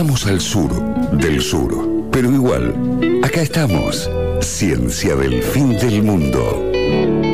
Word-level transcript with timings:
Estamos 0.00 0.24
al 0.24 0.40
sur 0.40 0.70
del 1.18 1.42
sur, 1.42 2.08
pero 2.10 2.32
igual, 2.32 3.20
acá 3.22 3.42
estamos. 3.42 4.08
Ciencia 4.40 5.14
del 5.14 5.42
fin 5.42 5.76
del 5.76 6.02
mundo. 6.02 7.29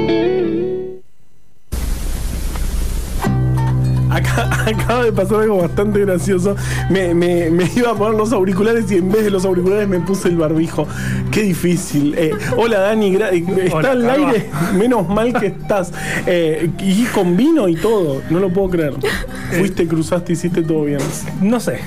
Acaba 4.67 5.05
de 5.05 5.13
pasar 5.13 5.41
algo 5.41 5.59
bastante 5.59 6.01
gracioso. 6.01 6.57
Me, 6.91 7.15
me- 7.15 7.51
me 7.51 7.71
iba 7.77 7.91
a 7.91 7.95
poner 7.95 8.19
los 8.19 8.33
auriculares 8.33 8.91
y 8.91 8.97
en 8.97 9.11
vez 9.11 9.25
de 9.25 9.31
los 9.31 9.45
auriculares 9.45 9.89
me 9.89 10.01
puse 10.01 10.29
el 10.29 10.37
barbijo. 10.37 10.87
Qué 11.31 11.43
difícil. 11.43 12.15
Eh, 12.17 12.33
hola 12.57 12.81
Dani, 12.81 13.17
eh, 13.17 13.45
está 13.65 13.93
al 13.93 14.09
aire. 14.11 14.51
Menos 14.79 15.09
mal 15.09 15.33
que 15.39 15.47
estás. 15.47 15.93
Eh, 16.27 16.71
y 16.81 17.05
con 17.07 17.37
vino 17.37 17.69
y 17.69 17.77
todo. 17.77 18.23
No 18.31 18.39
lo 18.41 18.51
puedo 18.53 18.71
creer. 18.71 18.95
Fuiste, 19.59 19.87
cruzaste, 19.87 20.33
hiciste 20.33 20.63
todo 20.63 20.85
bien. 20.85 20.99
No 21.41 21.61
sé. 21.61 21.79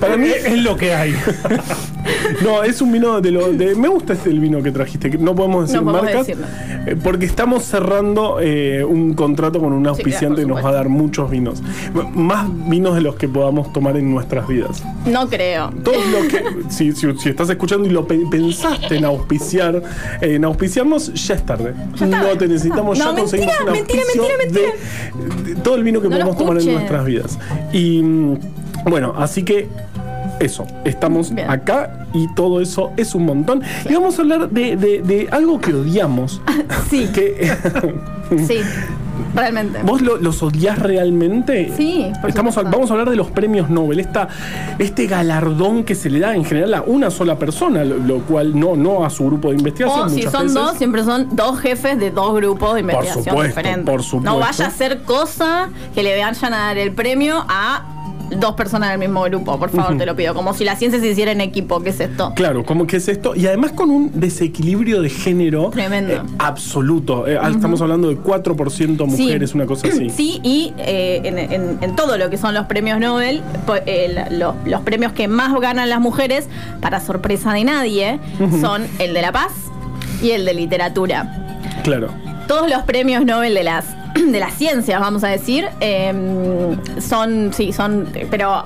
Para 0.00 0.16
mí 0.16 0.28
es 0.28 0.58
lo 0.62 0.76
que 0.76 0.92
hay. 0.94 1.14
No, 2.42 2.62
es 2.62 2.80
un 2.80 2.92
vino 2.92 3.20
de 3.20 3.30
lo. 3.30 3.52
De, 3.52 3.74
me 3.74 3.88
gusta 3.88 4.12
este 4.12 4.30
el 4.30 4.40
vino 4.40 4.62
que 4.62 4.70
trajiste. 4.72 5.10
que 5.10 5.18
No 5.18 5.34
podemos 5.34 5.66
decir 5.68 5.82
No 5.82 5.92
marcas. 5.92 6.26
decirlo. 6.26 6.46
eh, 6.86 6.96
Porque 7.02 7.26
estamos 7.26 7.64
cerrando 7.64 8.38
eh, 8.40 8.84
un 8.84 9.14
contrato 9.14 9.60
con 9.60 9.72
un 9.72 9.86
auspiciante 9.86 10.42
que 10.42 10.46
nos 10.46 10.64
va 10.64 10.70
a 10.70 10.72
dar 10.72 10.88
muchos 10.88 11.30
vinos. 11.30 11.62
Más 12.14 12.46
vinos 12.68 12.94
de 12.94 13.00
los 13.00 13.16
que 13.16 13.28
podamos 13.28 13.72
tomar 13.72 13.96
en 13.96 14.10
nuestras 14.10 14.46
vidas. 14.48 14.82
No 15.06 15.28
creo. 15.28 15.70
Todo 15.84 15.94
lo 15.96 16.28
que. 16.28 16.40
Si, 16.70 16.92
si- 16.92 17.16
si 17.18 17.28
estás 17.30 17.50
escuchando 17.50 17.86
y 17.88 17.90
lo 17.90 18.06
pe- 18.06 18.20
pensaste 18.30 18.96
en 18.96 19.04
auspiciar, 19.04 19.82
eh, 20.20 20.34
en 20.34 20.44
auspiciarnos, 20.44 21.12
ya 21.26 21.34
es 21.34 21.44
tarde. 21.44 21.74
no 22.00 22.26
te 22.38 22.46
necesitamos, 22.48 22.98
No, 22.98 23.04
ya 23.12 23.18
conseguimos 23.20 23.54
mentira, 23.64 23.72
un 23.72 23.72
mentira, 23.72 24.02
auspicio 24.02 24.22
mentira, 24.38 25.44
de- 25.44 25.54
de 25.54 25.60
todo 25.60 25.74
el 25.76 25.82
vino 25.84 26.00
que 26.00 26.08
No 26.08 26.14
podemos 26.16 26.38
tomar 26.38 26.58
en 26.60 26.72
nuestras 26.72 27.04
vidas. 27.04 27.38
Y 27.72 28.02
mm, 28.02 28.38
bueno, 28.84 29.14
así 29.16 29.42
que 29.42 29.68
eso, 30.40 30.66
estamos 30.84 31.34
Bien. 31.34 31.48
acá 31.50 32.06
y 32.12 32.26
todo 32.34 32.60
eso 32.60 32.90
es 32.96 33.14
un 33.14 33.26
montón. 33.26 33.62
Y 33.88 33.94
vamos 33.94 34.18
a 34.18 34.22
hablar 34.22 34.50
de, 34.50 34.76
de- 34.76 35.02
de 35.02 35.28
algo 35.30 35.60
que 35.60 35.72
odiamos. 35.74 36.40
Sí, 36.90 37.08
que, 37.14 37.52
sí. 38.46 38.58
Realmente. 39.34 39.80
¿Vos 39.84 40.00
lo- 40.00 40.16
los 40.16 40.42
odiás 40.42 40.78
realmente? 40.78 41.72
Sí, 41.76 42.10
por 42.20 42.30
Estamos 42.30 42.56
a- 42.58 42.62
vamos 42.62 42.90
a 42.90 42.94
hablar 42.94 43.10
de 43.10 43.16
los 43.16 43.30
premios 43.30 43.70
Nobel, 43.70 44.00
esta, 44.00 44.28
este 44.78 45.06
galardón 45.06 45.84
que 45.84 45.94
se 45.94 46.10
le 46.10 46.18
da 46.20 46.34
en 46.34 46.44
general 46.44 46.74
a 46.74 46.82
una 46.82 47.10
sola 47.10 47.38
persona, 47.38 47.84
lo, 47.84 47.98
lo 47.98 48.20
cual 48.20 48.58
no, 48.58 48.74
no 48.76 49.04
a 49.04 49.10
su 49.10 49.26
grupo 49.26 49.50
de 49.50 49.56
investigación. 49.58 50.06
O 50.06 50.08
si 50.08 50.16
muchas 50.16 50.32
son 50.32 50.42
veces. 50.42 50.54
dos, 50.54 50.74
siempre 50.78 51.04
son 51.04 51.28
dos 51.36 51.60
jefes 51.60 51.98
de 52.00 52.10
dos 52.10 52.34
grupos 52.34 52.74
de 52.74 52.80
investigación 52.80 53.24
supuesto, 53.24 53.46
diferentes. 53.60 53.84
por 53.84 54.02
supuesto. 54.02 54.32
No 54.32 54.38
vaya 54.40 54.66
a 54.66 54.70
ser 54.70 55.02
cosa 55.02 55.68
que 55.94 56.02
le 56.02 56.18
vayan 56.18 56.52
a 56.54 56.58
dar 56.58 56.78
el 56.78 56.92
premio 56.92 57.44
a 57.48 57.84
dos 58.38 58.54
personas 58.54 58.90
del 58.90 58.98
mismo 58.98 59.22
grupo, 59.22 59.58
por 59.58 59.70
favor, 59.70 59.96
te 59.98 60.06
lo 60.06 60.14
pido. 60.16 60.34
Como 60.34 60.54
si 60.54 60.64
la 60.64 60.76
ciencia 60.76 61.00
se 61.00 61.08
hiciera 61.08 61.32
en 61.32 61.40
equipo, 61.40 61.80
¿qué 61.80 61.90
es 61.90 62.00
esto? 62.00 62.32
Claro, 62.34 62.64
¿cómo 62.64 62.86
que 62.86 62.96
es 62.96 63.08
esto? 63.08 63.34
Y 63.34 63.46
además 63.46 63.72
con 63.72 63.90
un 63.90 64.10
desequilibrio 64.20 65.02
de 65.02 65.10
género 65.10 65.70
Tremendo. 65.70 66.12
eh, 66.14 66.20
absoluto. 66.38 67.26
Eh, 67.26 67.38
Estamos 67.50 67.80
hablando 67.82 68.08
de 68.08 68.16
4% 68.18 69.06
mujeres, 69.06 69.50
Sí. 69.50 69.56
una 69.56 69.66
cosa 69.66 69.88
así. 69.88 70.10
Sí, 70.10 70.40
y 70.42 70.72
eh, 70.78 71.20
en, 71.24 71.38
en- 71.38 71.78
en 71.80 71.96
todo 71.96 72.16
lo 72.18 72.30
que 72.30 72.36
son 72.38 72.54
los 72.54 72.66
premios 72.66 73.00
Nobel, 73.00 73.42
los 74.66 74.80
premios 74.82 75.12
que 75.12 75.28
más 75.28 75.52
ganan 75.60 75.88
las 75.88 76.00
mujeres, 76.00 76.48
para 76.80 77.00
sorpresa 77.00 77.52
de 77.52 77.64
nadie, 77.64 78.20
son 78.60 78.86
el 78.98 79.14
de 79.14 79.22
la 79.22 79.32
paz 79.32 79.52
y 80.22 80.30
el 80.30 80.44
de 80.44 80.54
literatura. 80.54 81.46
Claro. 81.82 82.08
Todos 82.46 82.68
los 82.68 82.82
premios 82.82 83.24
Nobel 83.24 83.54
de 83.54 83.64
las 83.64 83.84
de 84.32 84.40
las 84.40 84.54
ciencias, 84.54 85.00
vamos 85.00 85.24
a 85.24 85.28
decir, 85.28 85.66
eh, 85.80 86.12
son, 87.00 87.52
sí, 87.52 87.72
son, 87.72 88.06
pero 88.30 88.64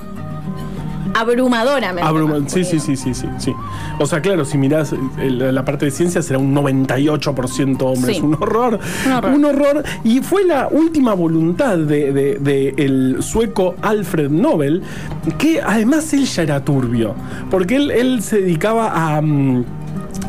abrumadoramente. 1.17 2.03
Abruma- 2.09 2.43
sí, 2.49 2.65
sí, 2.65 2.81
sí, 2.81 2.97
sí, 2.97 3.15
sí, 3.15 3.27
sí. 3.39 3.53
O 4.01 4.07
sea, 4.07 4.21
claro, 4.21 4.45
si 4.45 4.59
mirás 4.59 4.93
la, 5.19 5.65
parte 5.65 5.85
de 5.85 5.91
ciencia 5.93 6.21
será 6.23 6.39
un 6.41 6.53
98% 6.55 7.81
hombres. 7.83 8.17
Sí. 8.17 8.23
Un 8.23 8.35
horror. 8.35 8.81
Un 9.07 9.13
horror. 9.13 9.33
Un 9.35 9.45
horror. 9.45 9.85
Y 10.03 10.21
fue 10.21 10.45
la 10.45 10.69
última 10.71 11.15
voluntad 11.15 11.79
de, 11.79 12.13
de- 12.13 12.39
de 12.41 12.75
el 12.79 13.19
sueco 13.23 13.77
Alfred 13.83 14.31
Nobel, 14.31 14.83
que 15.39 15.63
además 15.63 16.13
él 16.15 16.25
ya 16.27 16.43
era 16.43 16.65
turbio. 16.65 17.15
Porque 17.51 17.77
él, 17.77 17.91
él 17.93 18.23
se 18.23 18.41
dedicaba 18.41 18.91
a. 19.17 19.21
mm, 19.23 19.65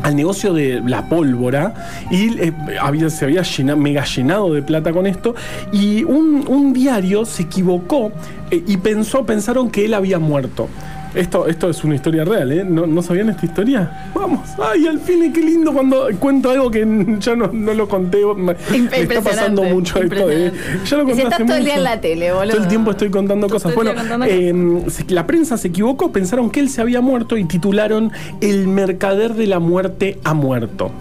al 0.02 0.16
negocio 0.16 0.52
de 0.52 0.80
la 0.84 1.08
pólvora 1.08 1.74
y 2.10 2.38
eh, 2.40 2.52
había, 2.80 3.10
se 3.10 3.24
había 3.24 3.42
llena- 3.42 3.76
mega 3.76 4.04
llenado 4.04 4.52
de 4.52 4.62
plata 4.62 4.92
con 4.92 5.06
esto 5.06 5.34
y 5.72 6.04
un, 6.04 6.44
un 6.48 6.72
diario 6.72 7.24
se 7.24 7.42
equivocó 7.44 8.12
eh, 8.50 8.62
y 8.66 8.76
pensó, 8.76 9.24
pensaron 9.26 9.70
que 9.70 9.84
él 9.84 9.94
había 9.94 10.18
muerto. 10.18 10.68
Esto, 11.16 11.46
esto 11.48 11.70
es 11.70 11.82
una 11.82 11.94
historia 11.94 12.24
real, 12.24 12.52
¿eh? 12.52 12.62
¿No, 12.64 12.86
¿No 12.86 13.02
sabían 13.02 13.30
esta 13.30 13.46
historia? 13.46 14.10
Vamos, 14.14 14.40
ay, 14.62 14.86
al 14.86 15.00
fin, 15.00 15.32
qué 15.32 15.40
lindo 15.40 15.72
cuando 15.72 16.08
cuento 16.20 16.50
algo 16.50 16.70
que 16.70 16.86
ya 17.20 17.34
no, 17.34 17.48
no 17.52 17.74
lo 17.74 17.88
conté. 17.88 18.18
Me, 18.36 18.54
me 18.70 18.98
está 19.02 19.22
pasando 19.22 19.62
mucho 19.62 19.98
esto. 20.00 20.30
¿eh? 20.30 20.52
Ya 20.84 20.96
lo 20.98 21.08
Y 21.10 21.14
si 21.14 21.22
estás 21.22 21.38
todo 21.44 21.56
el 21.56 21.64
día 21.64 21.76
en 21.76 21.84
la 21.84 22.00
tele, 22.00 22.32
boludo. 22.32 22.52
Todo 22.52 22.62
el 22.62 22.68
tiempo 22.68 22.90
estoy 22.90 23.10
contando 23.10 23.48
cosas. 23.48 23.74
Bueno, 23.74 23.94
contando 23.94 24.26
eh, 24.26 24.82
se- 24.88 25.04
la 25.08 25.26
prensa 25.26 25.56
se 25.56 25.68
equivocó, 25.68 26.12
pensaron 26.12 26.50
que 26.50 26.60
él 26.60 26.68
se 26.68 26.80
había 26.82 27.00
muerto 27.00 27.36
y 27.36 27.44
titularon 27.44 28.12
El 28.40 28.68
mercader 28.68 29.34
de 29.34 29.46
la 29.46 29.58
muerte 29.58 30.18
ha 30.22 30.34
muerto. 30.34 30.92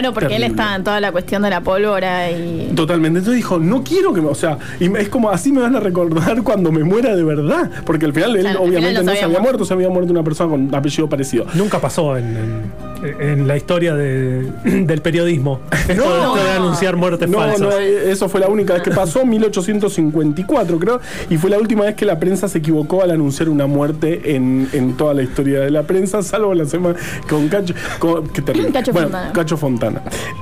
Claro, 0.00 0.14
porque 0.14 0.36
él 0.36 0.42
está 0.44 0.74
en 0.76 0.84
toda 0.84 1.00
la 1.00 1.12
cuestión 1.12 1.42
de 1.42 1.50
la 1.50 1.60
pólvora 1.60 2.30
y. 2.30 2.72
Totalmente. 2.74 3.18
Entonces 3.18 3.36
dijo, 3.36 3.58
no 3.58 3.82
quiero 3.84 4.12
que 4.14 4.20
me. 4.20 4.28
O 4.28 4.34
sea, 4.34 4.58
y 4.80 4.86
es 4.96 5.08
como 5.08 5.30
así 5.30 5.52
me 5.52 5.60
van 5.60 5.76
a 5.76 5.80
recordar 5.80 6.42
cuando 6.44 6.72
me 6.72 6.82
muera 6.84 7.14
de 7.14 7.22
verdad. 7.24 7.70
Porque 7.84 8.06
al 8.06 8.12
final 8.12 8.36
él 8.36 8.42
Claro, 8.42 8.60
obviamente 8.62 8.88
final 8.90 9.04
no 9.06 9.12
se 9.12 9.22
había 9.24 9.40
muerto. 9.40 9.64
se 9.64 9.74
había 9.74 9.88
muerto 9.90 10.12
una 10.12 10.22
persona 10.22 10.50
con 10.50 10.74
apellido 10.74 11.08
parecido. 11.08 11.46
Nunca 11.54 11.78
pasó 11.80 12.16
en, 12.16 12.26
en- 12.36 13.20
en 13.20 13.48
la 13.48 13.56
historia 13.56 13.94
de- 13.94 14.50
del 14.64 15.02
periodismo. 15.02 15.60
Esto, 15.88 15.94
No. 16.04 16.34
esto 16.36 16.44
de 16.44 16.50
anunciar 16.52 16.96
muertes 16.96 17.28
No, 17.28 17.38
falsas. 17.38 17.60
no, 17.60 17.72
eh, 17.72 18.10
eso 18.10 18.28
fue 18.28 18.40
la 18.40 18.48
única 18.48 18.74
vez 18.74 18.82
que 18.82 18.92
pasó, 18.92 19.26
1854 19.26 20.78
creo, 20.78 21.00
y 21.28 21.36
fue 21.36 21.50
la 21.50 21.58
última 21.58 21.84
vez 21.84 21.94
que 21.96 22.04
la 22.04 22.18
prensa 22.18 22.48
se 22.48 22.58
equivocó 22.58 23.02
al 23.02 23.10
anunciar 23.10 23.48
una 23.48 23.66
muerte 23.66 24.36
en, 24.36 24.68
en 24.72 24.96
toda 24.96 25.14
la 25.14 25.22
historia 25.22 25.60
de 25.60 25.70
la 25.70 25.82
prensa, 25.82 26.22
salvo 26.22 26.54
la 26.54 26.64
semana 26.64 26.94
con 27.28 27.48
Cacho, 27.48 27.74
con- 27.98 28.28
qué 28.28 28.40
terrible. 28.42 28.70
Cacho 28.72 28.92
Bueno, 28.92 29.08
Fontana. 29.08 29.32
Cacho 29.32 29.56
Fontana. 29.56 29.81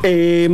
Eh, 0.03 0.49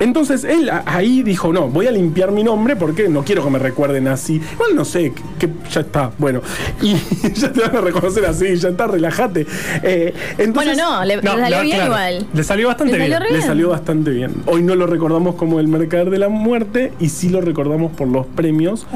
entonces 0.00 0.44
él 0.44 0.70
ahí 0.86 1.22
dijo, 1.22 1.52
no, 1.52 1.68
voy 1.68 1.86
a 1.86 1.90
limpiar 1.92 2.32
mi 2.32 2.44
nombre 2.44 2.76
porque 2.76 3.08
no 3.08 3.24
quiero 3.24 3.44
que 3.44 3.50
me 3.50 3.58
recuerden 3.58 4.08
así. 4.08 4.40
Igual 4.52 4.74
no 4.74 4.84
sé, 4.84 5.12
que, 5.12 5.46
que 5.46 5.52
ya 5.70 5.80
está, 5.80 6.10
bueno, 6.18 6.40
y 6.82 6.94
ya 7.34 7.52
te 7.52 7.60
van 7.60 7.76
a 7.76 7.80
reconocer 7.80 8.24
así, 8.26 8.56
ya 8.56 8.70
está, 8.70 8.86
relájate. 8.86 9.46
Eh, 9.82 10.14
entonces, 10.38 10.76
Bueno, 10.76 11.00
no, 11.00 11.04
le, 11.04 11.20
salió 11.22 11.60
bien 11.62 11.76
claro, 11.76 11.86
igual. 11.86 12.26
Le 12.32 12.44
salió 12.44 12.68
bastante 12.68 12.92
Le 12.92 12.98
salió 12.98 13.20
bien. 13.20 13.32
le 13.34 13.42
salió 13.42 13.68
bastante 13.70 14.10
bien. 14.10 14.34
Hoy 14.46 14.62
no 14.62 14.74
lo 14.74 14.86
recordamos 14.86 15.34
como 15.34 15.60
el 15.60 15.68
mercader 15.68 16.10
de 16.10 16.18
la 16.18 16.28
muerte 16.28 16.92
y 17.00 17.08
sí 17.08 17.28
lo 17.28 17.40
recordamos 17.40 17.92
por 17.92 18.08
los 18.08 18.26
premios 18.26 18.86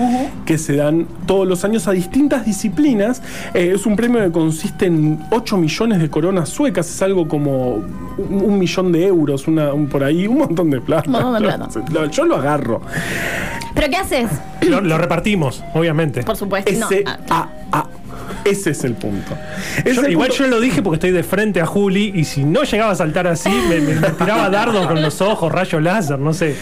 que 0.45 0.59
se 0.59 0.77
dan 0.77 1.07
todos 1.27 1.47
los 1.47 1.65
años 1.65 1.89
a 1.89 1.93
distintas 1.93 2.45
disciplinas. 2.45 3.23
Eh, 3.55 3.73
es 3.75 3.87
un 3.87 3.97
premio 3.97 4.23
que 4.23 4.31
consiste 4.31 4.87
en 4.87 5.21
8 5.31 5.57
millones 5.57 6.01
de 6.01 6.11
coronas 6.11 6.49
suecas, 6.49 6.89
es 6.89 7.03
algo 7.03 7.29
como 7.29 7.85
un, 8.19 8.43
un 8.45 8.59
millón 8.59 8.93
de 8.93 9.07
euros, 9.07 9.26
una, 9.49 9.73
un 9.73 9.89
por 9.89 10.03
ahí, 10.05 10.27
un 10.27 10.39
montón 10.39 10.71
de 10.71 10.81
plata. 10.81 11.05
Un 11.07 11.13
montón 11.13 11.35
de 11.35 11.41
plata. 11.49 11.69
Lo- 11.93 12.07
Yo 12.07 12.25
lo 12.25 12.37
agarro. 12.37 12.81
¿Pero 13.75 13.89
qué 13.91 13.97
haces? 13.97 14.31
Lo, 14.63 14.81
lo 14.81 14.97
repartimos, 14.99 15.63
obviamente. 15.75 16.23
Por 16.23 16.37
supuesto. 16.37 16.71
Ese, 16.71 17.05
Ah, 17.07 17.19
a, 17.71 17.79
a- 17.79 17.87
ese 18.49 18.71
es 18.71 18.85
el 18.85 18.95
punto. 18.95 19.37
Es 19.85 19.97
Yo- 19.97 20.03
el 20.05 20.13
igual 20.13 20.29
punto. 20.29 20.45
yo 20.45 20.51
lo 20.51 20.61
dije 20.61 20.83
porque 20.83 20.97
estoy 20.97 21.11
de 21.11 21.23
frente 21.23 21.61
a 21.61 21.67
Juli 21.67 22.13
y 22.15 22.25
si 22.25 22.45
no 22.45 22.63
llegaba 22.63 22.93
a 22.93 22.95
saltar 22.95 23.27
así, 23.27 23.51
me, 23.69 23.81
me- 23.81 23.95
me 24.01 24.09
tiraba 24.11 24.49
dardos 24.51 24.87
con 24.87 25.01
los 25.03 25.21
ojos, 25.21 25.51
rayos 25.53 25.83
láser, 25.83 26.19
no 26.19 26.33
sé. 26.33 26.55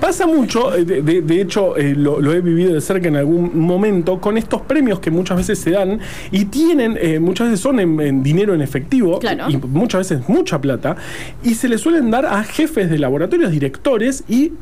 Pasa 0.00 0.26
mucho, 0.26 0.74
eh, 0.74 0.84
de, 0.84 1.02
de- 1.02 1.22
de 1.22 1.40
hecho 1.40 1.76
eh, 1.76 1.94
lo, 1.96 2.20
lo 2.20 2.32
he 2.32 2.40
vivido 2.40 2.74
de 2.74 2.80
cerca 2.80 3.08
en 3.08 3.16
algún 3.16 3.58
momento, 3.58 4.20
con 4.20 4.36
estos 4.38 4.62
premios 4.62 5.00
que 5.00 5.10
muchas 5.10 5.36
veces 5.38 5.58
se 5.58 5.70
dan 5.70 6.00
y 6.30 6.44
tienen, 6.46 6.96
eh, 7.00 7.18
muchas 7.18 7.48
veces 7.48 7.60
son 7.60 7.80
en, 7.80 8.00
en 8.00 8.22
dinero 8.22 8.54
en 8.54 8.62
efectivo 8.62 9.18
Claro. 9.18 9.46
y 9.50 9.56
muchas 9.56 10.08
veces 10.08 10.28
mucha 10.28 10.60
plata, 10.60 10.96
y 11.42 11.54
se 11.54 11.68
le 11.68 11.78
suelen 11.78 12.10
dar 12.10 12.26
a 12.26 12.42
jefes 12.44 12.88
de 12.90 12.98
laboratorios, 12.98 13.50
directores 13.50 14.24
y... 14.28 14.52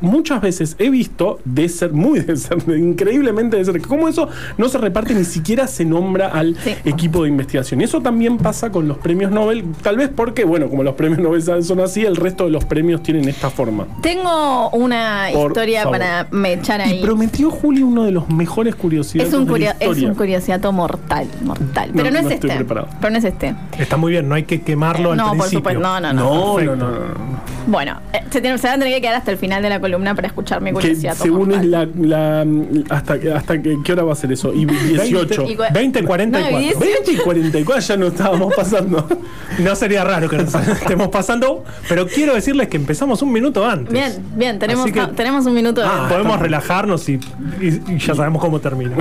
Muchas 0.00 0.40
veces 0.40 0.76
he 0.78 0.90
visto 0.90 1.40
de 1.44 1.68
ser 1.68 1.92
muy 1.92 2.20
de 2.20 2.36
ser, 2.36 2.62
de 2.64 2.78
increíblemente 2.78 3.56
de 3.56 3.64
ser, 3.64 3.80
como 3.82 4.08
eso 4.08 4.28
no 4.56 4.68
se 4.68 4.78
reparte 4.78 5.14
ni 5.14 5.24
siquiera 5.24 5.66
se 5.66 5.84
nombra 5.84 6.28
al 6.28 6.56
Sí. 6.58 6.74
equipo 6.84 7.22
de 7.24 7.28
investigación. 7.30 7.80
Y 7.80 7.84
eso 7.84 8.00
también 8.00 8.38
pasa 8.38 8.70
con 8.70 8.86
los 8.88 8.98
premios 8.98 9.30
Nobel, 9.30 9.64
tal 9.82 9.96
vez 9.96 10.08
porque, 10.14 10.44
bueno, 10.44 10.68
como 10.68 10.82
los 10.82 10.94
premios 10.94 11.20
Nobel 11.20 11.42
son 11.42 11.80
así, 11.80 12.04
el 12.04 12.16
resto 12.16 12.44
de 12.44 12.50
los 12.50 12.64
premios 12.64 13.02
tienen 13.02 13.28
esta 13.28 13.50
forma. 13.50 13.86
Tengo 14.02 14.70
una 14.70 15.28
Por 15.32 15.50
historia 15.50 15.82
favor. 15.82 15.98
para 15.98 16.26
me 16.30 16.52
echar 16.54 16.80
Y 16.80 16.90
ahí. 16.90 17.02
prometió 17.02 17.50
Juli 17.50 17.82
uno 17.82 18.04
de 18.04 18.12
los 18.12 18.28
mejores 18.28 18.74
curiosidades 18.74 19.32
Es 19.32 19.38
un, 19.38 19.46
de 19.46 19.58
la 19.58 19.74
curio- 19.74 19.92
es 19.92 20.02
un 20.02 20.14
curiosiato 20.14 20.72
mortal, 20.72 21.26
mortal. 21.44 21.90
Pero 21.92 22.04
No, 22.10 22.16
no, 22.16 22.22
no 22.22 22.28
es 22.28 22.34
estoy 22.34 22.50
este. 22.50 22.64
preparado. 22.64 22.88
Pero 23.00 23.10
no 23.10 23.18
es 23.18 23.24
este. 23.24 23.54
Está 23.78 23.96
muy 23.96 24.12
bien, 24.12 24.28
no 24.28 24.34
hay 24.34 24.44
que 24.44 24.60
quemarlo 24.62 25.12
al 25.12 25.16
no, 25.18 25.34
por 25.34 25.48
supuesto. 25.48 25.80
No, 25.80 26.00
no, 26.00 26.12
no. 26.12 26.22
No, 26.24 26.60
no, 26.60 26.76
no, 26.76 26.90
no, 26.90 26.98
no. 26.98 27.38
Bueno, 27.66 28.00
eh, 28.12 28.20
se, 28.30 28.40
tiene- 28.40 28.56
se 28.58 28.66
van 28.66 28.76
a 28.76 28.78
tener 28.84 28.94
que 28.94 29.00
quedar 29.02 29.16
hasta 29.16 29.30
el 29.30 29.36
final 29.38 29.62
de 29.62 29.68
la 29.68 29.80
columna 29.88 30.14
para 30.14 30.28
escuchar 30.28 30.60
mi 30.60 30.70
Que 30.70 30.74
curiosidad. 30.74 31.14
según 31.14 31.52
es 31.52 31.64
la. 31.64 31.86
la- 31.98 32.46
hasta, 32.90 33.18
que- 33.18 33.32
hasta 33.32 33.60
que, 33.62 33.76
¿qué 33.84 33.92
hora 33.92 34.04
va 34.04 34.12
a 34.12 34.16
ser 34.16 34.32
eso? 34.32 34.52
Y 34.54 34.64
18. 34.66 35.46
Y 35.48 35.56
cua- 35.56 35.72
20, 35.72 36.04
44. 36.04 36.50
No, 36.58 36.60
y 36.60 36.64
diez- 36.70 36.78
20 36.78 37.12
y 37.12 37.16
44 37.16 37.80
ya 37.82 37.96
no 37.96 38.06
estábamos 38.08 38.54
pasando. 38.54 39.06
No 39.58 39.74
sería 39.74 40.04
raro 40.04 40.28
que 40.28 40.36
nos 40.36 40.54
estemos 40.82 41.08
pasando, 41.08 41.64
pero 41.88 42.06
quiero 42.06 42.34
decirles 42.34 42.68
que 42.68 42.76
empezamos 42.76 43.22
un 43.22 43.32
minuto 43.32 43.66
antes. 43.66 43.92
Bien, 43.92 44.12
bien, 44.36 44.58
tenemos, 44.58 44.90
que- 44.92 45.06
tenemos 45.16 45.46
un 45.46 45.54
minuto 45.54 45.82
Ah, 45.84 46.06
Podemos 46.08 46.38
relajarnos 46.38 47.08
y, 47.08 47.14
y- 47.60 47.82
y 47.94 47.98
ya 47.98 48.14
sabemos 48.14 48.40
cómo 48.40 48.60
termina. 48.60 48.94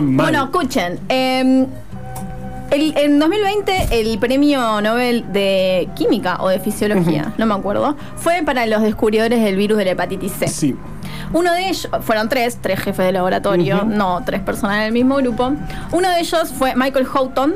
Bueno, 0.00 0.44
escuchen. 0.44 0.98
eh, 1.08 1.66
el- 2.72 2.94
en 2.96 3.18
2020 3.18 3.88
el 4.00 4.18
premio 4.18 4.80
Nobel 4.80 5.24
de 5.32 5.88
Química 5.94 6.38
o 6.40 6.48
de 6.48 6.58
Fisiología, 6.58 7.32
no 7.38 7.46
me 7.46 7.54
acuerdo, 7.54 7.96
fue 8.16 8.42
para 8.44 8.66
los 8.66 8.82
descubridores 8.82 9.42
del 9.42 9.56
virus 9.56 9.78
de 9.78 9.84
la 9.84 9.90
hepatitis 9.92 10.32
C. 10.32 10.48
Sí. 10.48 10.76
Uno 11.34 11.52
de 11.54 11.68
ellos, 11.68 11.88
fueron 12.02 12.28
tres, 12.28 12.58
tres 12.60 12.78
jefes 12.80 13.06
de 13.06 13.12
laboratorio, 13.12 13.84
no 13.86 14.22
tres 14.24 14.40
personas 14.40 14.78
en 14.78 14.82
el 14.84 14.92
mismo 14.92 15.16
grupo. 15.16 15.52
Uno 15.92 16.08
de 16.10 16.20
ellos 16.20 16.52
fue 16.58 16.74
Michael 16.76 17.06
Houghton, 17.06 17.54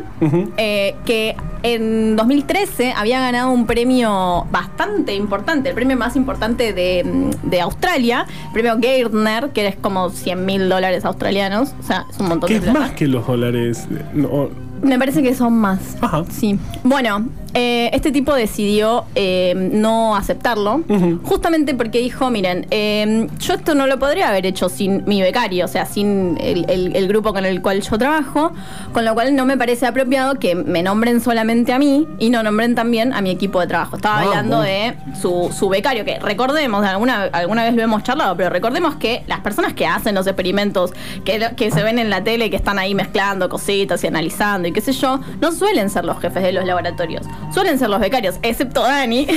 eh, 0.56 0.94
que 1.04 1.36
en 1.62 2.16
2013 2.16 2.94
había 2.96 3.20
ganado 3.20 3.50
un 3.50 3.66
premio 3.66 4.46
bastante 4.50 5.14
importante, 5.14 5.70
el 5.70 5.74
premio 5.74 5.96
más 5.96 6.16
importante 6.16 6.72
de, 6.72 7.04
mm, 7.04 7.50
de 7.50 7.60
Australia, 7.60 8.24
el 8.46 8.52
premio 8.52 8.76
Gairdner, 8.78 9.50
que 9.50 9.66
es 9.66 9.76
como 9.76 10.08
100 10.08 10.46
mil 10.46 10.68
dólares 10.70 11.04
australianos, 11.04 11.74
o 11.78 11.82
sea, 11.82 12.06
es 12.10 12.18
un 12.18 12.28
montón 12.28 12.48
de 12.48 12.56
es 12.56 12.62
plata. 12.62 12.78
más 12.80 12.90
que 12.92 13.06
los 13.06 13.26
dólares. 13.26 13.86
No, 14.14 14.48
Me 14.82 14.98
parece 14.98 15.22
que 15.22 15.34
son 15.34 15.54
más. 15.54 15.78
Ajá. 16.00 16.24
Sí. 16.30 16.58
Bueno, 16.84 17.26
eh, 17.54 17.90
este 17.94 18.12
tipo 18.12 18.34
decidió 18.34 19.04
eh, 19.14 19.54
no 19.72 20.14
aceptarlo, 20.14 20.82
justamente 21.22 21.74
porque 21.74 21.98
dijo, 22.00 22.30
miren, 22.30 22.66
eh, 22.70 23.26
yo 23.38 23.54
esto 23.54 23.74
no 23.74 23.86
lo 23.86 23.98
podría 23.98 24.28
haber 24.28 24.44
hecho 24.46 24.68
sin 24.68 25.04
mi 25.06 25.22
becario, 25.22 25.64
o 25.64 25.68
sea, 25.68 25.86
sin 25.86 26.36
el, 26.40 26.66
el- 26.68 26.94
el 26.94 27.08
grupo 27.08 27.32
con 27.32 27.44
el 27.46 27.62
cual 27.62 27.80
yo 27.80 27.96
trabajo, 27.98 28.52
con 28.92 29.04
lo 29.04 29.14
cual 29.14 29.34
no 29.34 29.46
me 29.46 29.56
parece 29.56 29.86
apropiado 29.86 30.34
que 30.38 30.54
me 30.54 30.82
nombren 30.82 31.20
solamente 31.20 31.72
a 31.72 31.78
mí 31.78 32.06
y 32.18 32.28
no 32.30 32.42
nombren 32.42 32.74
también 32.74 33.12
a 33.14 33.22
mi 33.22 33.30
equipo 33.30 33.60
de 33.60 33.66
trabajo. 33.68 33.96
Estaba 33.96 34.16
Vamos. 34.20 34.36
hablando 34.36 34.60
de 34.60 34.94
su, 35.20 35.50
su 35.56 35.68
becario, 35.70 36.04
que 36.04 36.18
recordemos, 36.18 36.84
alguna, 36.84 37.24
alguna 37.32 37.64
vez 37.64 37.74
lo 37.74 37.82
hemos 37.82 38.02
charlado, 38.02 38.36
pero 38.36 38.50
recordemos 38.50 38.96
que 38.96 39.22
las 39.26 39.40
personas 39.40 39.72
que 39.72 39.86
hacen 39.86 40.14
los 40.14 40.26
experimentos, 40.26 40.92
que, 41.24 41.40
que 41.56 41.70
se 41.70 41.82
ven 41.82 41.98
en 41.98 42.10
la 42.10 42.22
tele, 42.22 42.50
que 42.50 42.56
están 42.56 42.78
ahí 42.78 42.94
mezclando 42.94 43.48
cositas 43.48 44.04
y 44.04 44.06
analizando 44.08 44.65
y 44.66 44.72
qué 44.72 44.80
sé 44.80 44.92
yo, 44.92 45.20
no 45.40 45.52
suelen 45.52 45.90
ser 45.90 46.04
los 46.04 46.20
jefes 46.20 46.42
de 46.42 46.52
los 46.52 46.64
laboratorios, 46.64 47.26
suelen 47.52 47.78
ser 47.78 47.88
los 47.90 48.00
becarios, 48.00 48.36
excepto 48.42 48.82
Dani. 48.82 49.26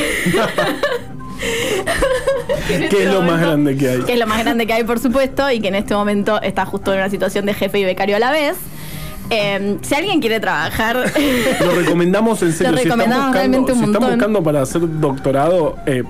Que 2.67 2.77
que 2.77 2.83
este 2.85 3.03
es 3.03 3.13
lo 3.13 3.21
más 3.21 3.39
grande 3.39 3.77
que 3.77 3.89
hay. 3.89 3.99
Que 4.01 4.13
es 4.13 4.19
lo 4.19 4.27
más 4.27 4.39
grande 4.43 4.67
que 4.67 4.73
hay, 4.73 4.83
por 4.83 4.99
supuesto, 4.99 5.49
y 5.49 5.61
que 5.61 5.69
en 5.69 5.75
este 5.75 5.93
momento 5.93 6.41
está 6.41 6.65
justo 6.65 6.91
en 6.93 6.99
una 6.99 7.09
situación 7.09 7.45
de 7.45 7.53
jefe 7.53 7.79
y 7.79 7.85
becario 7.85 8.17
a 8.17 8.19
la 8.19 8.31
vez. 8.31 8.57
Eh, 9.29 9.77
si 9.81 9.95
alguien 9.95 10.19
quiere 10.19 10.39
trabajar, 10.39 10.97
Lo 11.65 11.71
recomendamos 11.75 12.41
en 12.41 12.51
serio. 12.51 12.71
Lo 12.71 12.77
si 12.77 12.83
están 12.83 12.99
buscando, 12.99 13.31
realmente 13.33 13.71
un 13.71 13.77
si 13.79 13.85
están 13.85 13.91
montón. 14.01 14.09
buscando 14.09 14.43
para 14.43 14.61
hacer 14.63 14.81
doctorado, 14.99 15.77
eh, 15.85 16.03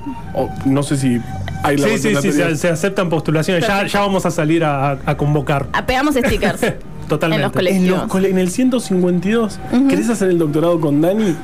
no 0.65 0.81
sé 0.83 0.97
si 0.97 1.21
hay 1.63 1.77
la 1.77 1.87
Sí, 1.89 1.97
sí, 1.99 2.15
sí, 2.21 2.31
se, 2.31 2.55
se 2.55 2.69
aceptan 2.69 3.09
postulaciones. 3.09 3.67
Ya, 3.67 3.85
ya 3.85 3.99
vamos 3.99 4.25
a 4.25 4.31
salir 4.31 4.63
a, 4.63 4.91
a 5.05 5.17
convocar. 5.17 5.67
pegamos 5.85 6.15
stickers. 6.15 6.61
Totalmente. 7.09 7.43
En 7.43 7.43
los 7.43 7.51
En, 7.51 7.51
colectivos. 7.51 7.99
los 8.01 8.07
cole- 8.09 8.29
en 8.29 8.37
el 8.37 8.49
152, 8.51 9.59
¿querés 9.89 10.09
hacer 10.09 10.29
el 10.29 10.37
doctorado 10.39 10.79
con 10.79 11.01
Dani? 11.01 11.35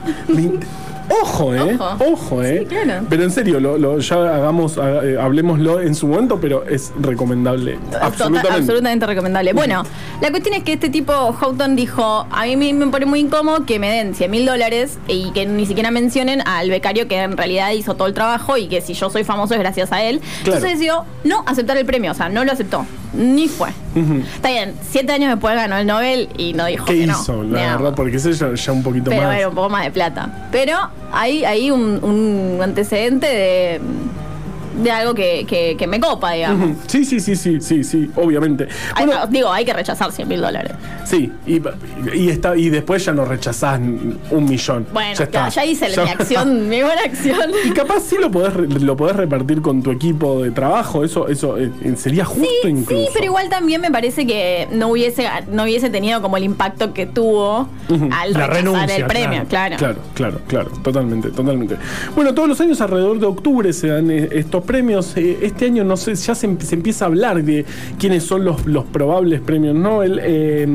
Ojo, 1.22 1.54
eh. 1.54 1.78
Ojo. 1.80 2.04
Ojo, 2.14 2.44
eh. 2.44 2.62
Sí, 2.62 2.66
claro. 2.84 3.06
Pero 3.08 3.24
en 3.24 3.30
serio, 3.32 3.60
lo, 3.60 3.78
lo- 3.78 4.00
ya 4.00 4.16
hagamos, 4.16 4.80
ha- 4.80 5.04
eh, 5.06 5.18
hablemoslo 5.22 5.80
en 5.80 5.94
su 5.94 6.08
momento, 6.08 6.40
pero 6.42 6.66
es 6.68 6.92
recomendable. 7.00 7.74
Total- 7.92 8.02
Absolutamente. 8.02 8.58
absolutamente 8.58 9.06
recomendable. 9.06 9.54
Bueno, 9.54 9.84
la 10.20 10.32
cuestión 10.32 10.56
es 10.56 10.64
que 10.64 10.74
este 10.74 10.90
tipo, 10.90 11.14
Houghton, 11.14 11.76
dijo, 11.76 12.26
a 12.32 12.46
mí 12.46 12.56
me, 12.58 12.74
me 12.74 12.88
pone 12.88 13.06
muy 13.06 13.20
incómodo 13.20 13.66
que 13.68 13.78
me 13.78 13.92
den 13.92 14.16
100 14.16 14.32
mil 14.32 14.48
dólares 14.48 14.98
y 15.08 15.30
que 15.34 15.46
ni 15.46 15.68
siquiera 15.68 15.92
mencionen 15.92 16.42
al 16.48 16.72
becario 16.72 17.08
que 17.08 17.20
en 17.22 17.38
realidad 17.38 17.70
hizo 17.74 17.94
todo 17.94 18.08
el 18.08 18.16
trabajo 18.16 18.58
y 18.58 18.68
que 18.68 18.82
si 18.82 18.96
yo 18.96 19.12
soy 19.12 19.24
famoso 19.24 19.54
es 19.54 19.60
gracias 19.60 19.92
a 19.92 20.02
él. 20.02 20.20
Claro. 20.44 20.58
Entonces 20.58 20.72
decidió 20.72 21.04
no 21.24 21.44
aceptar 21.46 21.78
el 21.78 21.86
premio, 21.86 22.14
o 22.14 22.16
sea, 22.16 22.30
no 22.30 22.44
lo 22.44 22.52
aceptó, 22.52 22.84
ni 23.16 23.48
fue. 23.48 23.70
Está 24.36 24.50
bien, 24.50 24.74
siete 24.90 25.14
años 25.14 25.30
después 25.32 25.56
ganó 25.56 25.78
el 25.78 25.88
Nobel 25.88 26.30
y 26.38 26.54
no 26.54 26.66
dijo 26.66 26.86
¿Qué 26.86 27.00
que 27.00 27.08
no. 27.08 27.14
hizo? 27.14 27.44
La 27.44 27.60
Digamos. 27.60 27.82
verdad, 27.82 27.96
porque 27.96 28.18
ese 28.18 28.34
ya, 28.34 28.54
ya 28.54 28.72
un 28.72 28.84
poquito 28.84 29.10
Pero 29.10 29.24
más. 29.24 29.38
era 29.38 29.48
un 29.50 29.56
poco 29.56 29.70
más 29.70 29.86
de 29.86 29.92
plata. 29.92 30.48
Pero 30.52 30.78
hay, 31.14 31.46
hay 31.46 31.72
un, 31.72 32.04
un 32.04 32.60
antecedente 32.62 33.26
de, 33.28 33.82
de 34.82 34.92
algo 34.92 35.14
que, 35.14 35.46
que- 35.48 35.76
que 35.78 35.88
me 35.88 36.00
copa, 36.00 36.32
digamos. 36.34 36.78
Sí, 36.88 37.06
sí, 37.06 37.20
sí, 37.20 37.36
sí, 37.36 37.60
sí, 37.62 37.84
sí, 37.84 38.10
obviamente. 38.16 38.68
Hay- 38.96 39.08
digo, 39.30 39.52
hay 39.52 39.66
que 39.66 39.74
rechazar 39.74 40.12
100 40.12 40.28
mil 40.28 40.42
dólares. 40.42 40.74
sí, 41.06 41.32
y, 41.46 41.62
y, 42.14 42.30
está, 42.30 42.56
y 42.56 42.70
después 42.70 43.04
ya 43.06 43.14
no 43.14 43.26
rechazás 43.26 43.80
un 43.80 44.46
millón. 44.46 44.88
Bueno, 44.94 45.12
ya 45.14 45.18
ya, 45.20 45.24
está. 45.26 45.50
ya 45.50 45.66
hice 45.66 45.90
Ya- 45.90 46.04
mi 46.04 46.10
acción, 46.12 46.70
mi 46.70 46.82
buena 46.82 47.02
acción. 47.04 47.52
Y 47.66 47.72
capaz 47.72 48.02
sí 48.02 48.16
lo 48.20 48.30
podés, 48.32 48.54
re- 48.54 48.68
lo 48.68 48.96
podés 48.98 49.16
repartir 49.16 49.62
con 49.62 49.82
tu 49.84 49.92
equipo 49.92 50.44
de 50.44 50.52
trabajo, 50.52 51.04
eso, 51.04 51.28
eso 51.28 51.58
eh, 51.58 51.72
sería 51.96 52.26
justo 52.26 52.46
Sí, 52.64 52.68
incluso. 52.70 53.04
sí, 53.06 53.10
pero 53.14 53.26
igual 53.26 53.50
también 53.50 53.82
me 53.82 53.92
parece 53.92 54.26
que 54.28 54.68
no 54.72 54.90
hubiese, 54.90 55.28
no 55.52 55.64
hubiese 55.64 55.90
tenido 55.90 56.22
como 56.22 56.38
el 56.38 56.44
impacto 56.44 56.94
que 56.94 57.06
tuvo 57.06 57.68
al 57.90 58.34
La 58.34 58.48
rechazar 58.48 58.50
renuncia, 58.54 58.96
el 58.96 59.06
premio, 59.06 59.44
claro. 59.48 59.76
Claro, 59.78 59.98
claro, 60.14 60.42
claro, 60.48 60.72
totalmente, 60.84 61.30
totalmente. 61.30 61.78
Bueno, 62.16 62.34
todos 62.34 62.48
los 62.50 62.60
años 62.62 62.82
alrededor 62.82 63.20
de 63.20 63.26
octubre 63.26 63.72
se 63.74 63.88
dan 63.88 64.10
eh, 64.12 64.30
estos 64.32 64.64
premios. 64.66 65.16
Eh, 65.18 65.40
este 65.44 65.66
año 65.66 65.84
no 65.86 65.96
sé, 65.98 66.14
ya 66.16 66.36
se, 66.36 66.46
em- 66.48 66.60
se 66.60 66.76
empieza 66.76 67.06
a 67.06 67.08
hablar 67.08 67.42
de 67.44 67.66
quiénes 67.98 68.24
son 68.24 68.44
los, 68.44 68.66
los 68.66 68.84
probables 68.86 69.40
premios 69.42 69.74
Nobel. 69.76 70.20
Eh, 70.22 70.68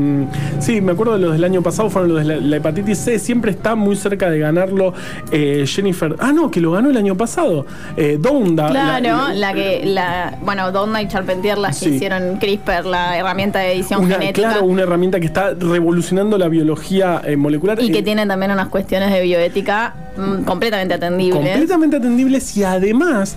sí, 0.60 0.80
me 0.80 0.92
acuerdo 0.92 1.14
de 1.14 1.20
los 1.20 1.32
del 1.32 1.44
año 1.44 1.62
pasado, 1.62 1.90
fueron 1.90 2.14
los 2.14 2.18
de 2.18 2.24
la, 2.24 2.36
la 2.40 2.56
hepatitis 2.56 2.98
C. 2.98 3.18
Siempre 3.18 3.50
está 3.50 3.74
muy 3.74 3.96
cerca 3.96 4.30
de 4.30 4.38
ganarlo 4.38 4.94
eh, 5.32 5.64
Jennifer. 5.66 6.16
Ah, 6.18 6.32
no, 6.32 6.50
que 6.50 6.60
lo 6.60 6.72
ganó 6.72 6.90
el 6.90 6.96
año 6.96 7.16
pasado. 7.16 7.66
Eh, 7.96 8.16
Donda. 8.20 8.68
Claro, 8.70 9.32
la, 9.34 9.52
que, 9.52 9.82
la, 9.84 10.38
bueno, 10.42 10.72
Donna 10.72 11.02
y 11.02 11.08
Charpentier, 11.08 11.58
las 11.58 11.80
que 11.80 11.90
hicieron 11.90 12.36
CRISPR, 12.38 12.86
la 12.86 13.18
herramienta 13.18 13.58
de 13.58 13.72
edición 13.74 14.04
una, 14.04 14.14
genética. 14.16 14.48
claro, 14.50 14.64
una 14.64 14.82
herramienta 14.82 15.20
que 15.20 15.26
está 15.26 15.54
revolucionando 15.54 16.38
la 16.38 16.48
biología 16.48 17.20
eh, 17.24 17.36
molecular. 17.36 17.80
y 17.82 17.90
que 17.92 17.98
Eh, 17.98 18.02
tiene 18.02 18.26
también 18.26 18.50
unas 18.52 18.68
cuestiones 18.68 19.12
de 19.12 19.20
bioética 19.22 19.94
completamente 20.46 20.94
atendibles. 20.94 21.50
completamente 21.50 21.96
atendibles 21.96 22.56
y 22.56 22.64
además 22.64 23.36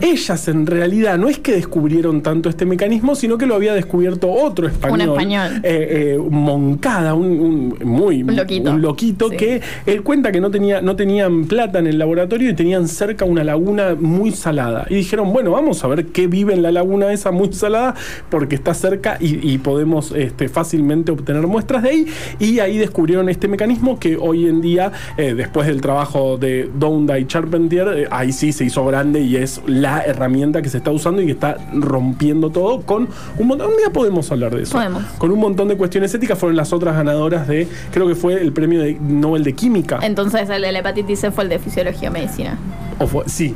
ellas 0.00 0.48
en 0.48 0.66
realidad 0.66 1.16
no 1.18 1.28
es 1.28 1.38
que 1.38 1.52
descubrieron 1.52 2.22
tanto 2.22 2.48
este 2.48 2.66
mecanismo, 2.66 3.14
sino 3.14 3.38
que 3.38 3.46
lo 3.46 3.54
había 3.54 3.72
descubierto 3.74 4.30
otro 4.30 4.66
español. 4.66 5.00
Un 5.00 5.08
español. 5.16 5.52
eh, 5.62 6.14
eh, 6.16 6.18
Moncada, 6.30 7.14
un, 7.14 7.26
un- 7.26 7.78
muy 7.84 8.22
Un 8.22 8.36
loquito. 8.36 8.70
un 8.70 8.82
loquito 8.82 9.30
Sí. 9.30 9.36
que 9.36 9.60
él 9.86 10.02
cuenta 10.02 10.30
que 10.32 10.40
no, 10.40 10.50
tenía, 10.50 10.80
no 10.82 10.96
tenían 10.96 11.46
plata 11.46 11.78
en 11.78 11.86
el 11.86 11.98
laboratorio 11.98 12.50
y 12.50 12.54
tenían 12.54 12.88
cerca 12.88 13.24
una 13.24 13.42
laguna 13.44 13.96
muy 13.98 14.32
salada. 14.32 14.86
Y 14.90 14.96
dijeron, 14.96 15.32
bueno, 15.32 15.52
vamos 15.52 15.82
a 15.82 15.86
ver 15.88 16.06
qué 16.06 16.26
vive 16.26 16.52
en 16.52 16.62
la 16.62 16.72
laguna 16.72 17.12
esa 17.12 17.30
muy 17.30 17.52
salada, 17.52 17.94
porque 18.28 18.54
está 18.54 18.74
cerca 18.74 19.16
y, 19.20 19.50
y 19.52 19.58
podemos 19.58 20.12
este, 20.12 20.48
fácilmente 20.48 21.10
obtener 21.12 21.46
muestras 21.46 21.82
de 21.82 21.88
ahí. 21.90 22.06
Y 22.38 22.58
ahí 22.58 22.76
descubrieron 22.78 23.28
este 23.28 23.48
mecanismo 23.48 23.98
que 23.98 24.16
hoy 24.16 24.46
en 24.46 24.60
día, 24.60 24.92
eh, 25.16 25.34
después 25.34 25.66
del 25.66 25.80
trabajo 25.80 26.36
de 26.36 26.68
Donda 26.78 27.18
y 27.18 27.26
Charpentier, 27.26 28.08
ahí 28.10 28.32
sí 28.32 28.52
se 28.52 28.64
hizo 28.64 28.84
grande 28.84 29.20
y 29.20 29.36
es 29.36 29.60
la 29.66 29.85
herramienta 30.06 30.62
que 30.62 30.68
se 30.68 30.78
está 30.78 30.90
usando 30.90 31.22
y 31.22 31.26
que 31.26 31.32
está 31.32 31.56
rompiendo 31.72 32.50
todo 32.50 32.82
con 32.82 33.08
un 33.38 33.46
montón. 33.46 33.70
Un 33.70 33.76
día 33.76 33.90
podemos 33.92 34.30
hablar 34.32 34.54
de 34.54 34.62
eso. 34.62 34.72
Podemos. 34.72 35.02
Con 35.18 35.30
un 35.30 35.38
montón 35.38 35.68
de 35.68 35.76
cuestiones 35.76 36.12
éticas 36.14 36.38
fueron 36.38 36.56
las 36.56 36.72
otras 36.72 36.94
ganadoras 36.96 37.46
de, 37.48 37.68
creo 37.92 38.06
que 38.08 38.14
fue 38.14 38.34
el 38.40 38.52
premio 38.52 38.80
de 38.82 38.94
Nobel 39.00 39.44
de 39.44 39.52
Química. 39.54 39.98
Entonces 40.02 40.48
el 40.50 40.62
de 40.62 40.72
la 40.72 40.78
hepatitis 40.80 41.20
C 41.20 41.30
fue 41.30 41.44
el 41.44 41.50
de 41.50 41.58
fisiología 41.58 42.10
medicina. 42.10 42.58
O 42.98 43.06
fue- 43.06 43.24
sí. 43.26 43.54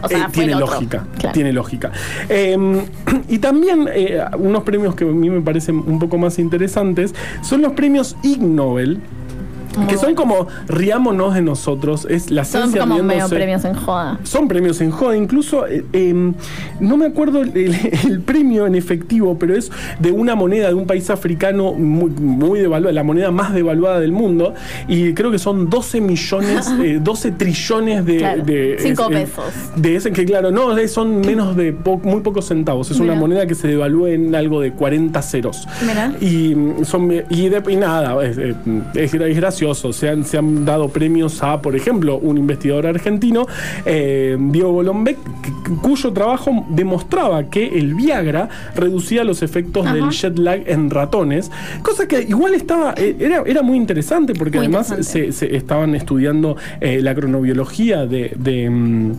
O 0.00 0.06
sea, 0.06 0.18
Eh, 0.18 0.28
tiene 0.30 0.54
lógica, 0.54 1.04
Claro. 1.18 1.34
tiene 1.34 1.52
lógica. 1.52 1.90
Eh, 2.28 2.56
y 3.28 3.38
también 3.38 3.88
eh, 3.92 4.20
unos 4.38 4.62
premios 4.62 4.94
que 4.94 5.02
a 5.04 5.08
mí 5.08 5.28
me 5.28 5.40
parecen 5.40 5.82
un 5.84 5.98
poco 5.98 6.16
más 6.18 6.38
interesantes 6.38 7.12
son 7.42 7.62
los 7.62 7.72
premios 7.72 8.16
Ig 8.22 8.40
Nobel, 8.40 9.00
Que 9.86 9.96
son 9.96 10.14
como 10.14 10.48
riámonos 10.68 11.34
de 11.34 11.42
nosotros, 11.42 12.06
es 12.10 12.30
la 12.30 12.44
Son 12.44 12.62
ciencia 12.62 12.80
como 12.82 13.02
medio 13.02 13.28
premios 13.28 13.64
en 13.64 13.74
joda. 13.74 14.18
Son 14.24 14.48
premios 14.48 14.80
en 14.80 14.90
joda, 14.90 15.16
incluso 15.16 15.66
eh, 15.66 15.84
eh, 15.92 16.32
no 16.80 16.96
me 16.96 17.06
acuerdo 17.06 17.42
el, 17.42 17.74
el 18.06 18.20
premio 18.22 18.66
en 18.66 18.74
efectivo, 18.74 19.38
pero 19.38 19.54
es 19.56 19.70
de 19.98 20.10
una 20.12 20.34
moneda 20.34 20.68
de 20.68 20.74
un 20.74 20.86
país 20.86 21.10
africano 21.10 21.72
muy, 21.74 22.10
muy 22.10 22.60
devaluada, 22.60 22.92
la 22.92 23.02
moneda 23.04 23.30
más 23.30 23.52
devaluada 23.54 24.00
del 24.00 24.12
mundo, 24.12 24.54
y 24.88 25.12
creo 25.14 25.30
que 25.30 25.38
son 25.38 25.68
12 25.70 26.00
millones, 26.00 26.68
eh, 26.82 26.98
12 27.02 27.32
trillones 27.32 28.04
de... 28.04 28.16
Claro, 28.18 28.42
de 28.44 28.76
cinco 28.80 29.04
es- 29.10 29.16
eh, 29.16 29.20
pesos. 29.26 29.44
De 29.76 29.96
ese 29.96 30.12
que 30.12 30.24
claro, 30.24 30.50
no, 30.50 30.76
son 30.88 31.20
menos 31.20 31.54
de 31.56 31.72
po- 31.72 31.98
muy 32.02 32.20
pocos 32.20 32.46
centavos, 32.46 32.90
es 32.90 32.98
una 33.00 33.14
moneda 33.14 33.46
que 33.46 33.54
se 33.54 33.68
devalúa 33.68 34.10
en 34.10 34.34
algo 34.34 34.60
de 34.60 34.72
40 34.72 35.20
ceros. 35.22 35.66
Mira. 35.86 36.12
Y 36.20 36.54
mm, 36.54 36.84
son 36.84 37.10
y, 37.30 37.48
de- 37.48 37.62
y 37.72 37.76
nada, 37.76 38.24
es, 38.24 38.38
eh, 38.38 38.54
es 38.94 39.14
es 39.14 39.36
gracioso 39.36 39.67
prestigiosos. 39.68 39.96
Se 39.96 40.08
han, 40.08 40.24
se 40.24 40.38
han 40.38 40.64
dado 40.64 40.88
premios 40.88 41.42
a, 41.42 41.60
por 41.60 41.76
ejemplo, 41.76 42.18
un 42.18 42.38
investigador 42.38 42.86
argentino, 42.86 43.46
eh, 43.84 44.36
Diego 44.38 44.72
Golombek, 44.72 45.18
cuyo 45.82 46.12
trabajo 46.12 46.66
demostraba 46.70 47.44
que 47.50 47.78
el 47.78 47.94
Viagra 47.94 48.48
reducía 48.74 49.24
los 49.24 49.42
efectos 49.42 49.86
Ajá. 49.86 49.94
del 49.94 50.10
jet 50.10 50.38
lag 50.38 50.62
en 50.66 50.90
ratones, 50.90 51.50
cosa 51.82 52.06
que 52.06 52.22
igual 52.22 52.54
estaba, 52.54 52.94
eh, 52.96 53.16
era, 53.18 53.42
era 53.46 53.62
muy 53.62 53.76
interesante 53.76 54.34
porque 54.34 54.58
Muy 54.58 54.66
además 54.66 54.90
interesante. 54.90 55.32
se, 55.32 55.46
se 55.48 55.56
estaban 55.56 55.94
estudiando 55.94 56.56
eh, 56.80 57.00
la 57.02 57.14
cronobiología 57.14 58.06
de... 58.06 58.32
de, 58.36 58.70
mm, 58.70 59.12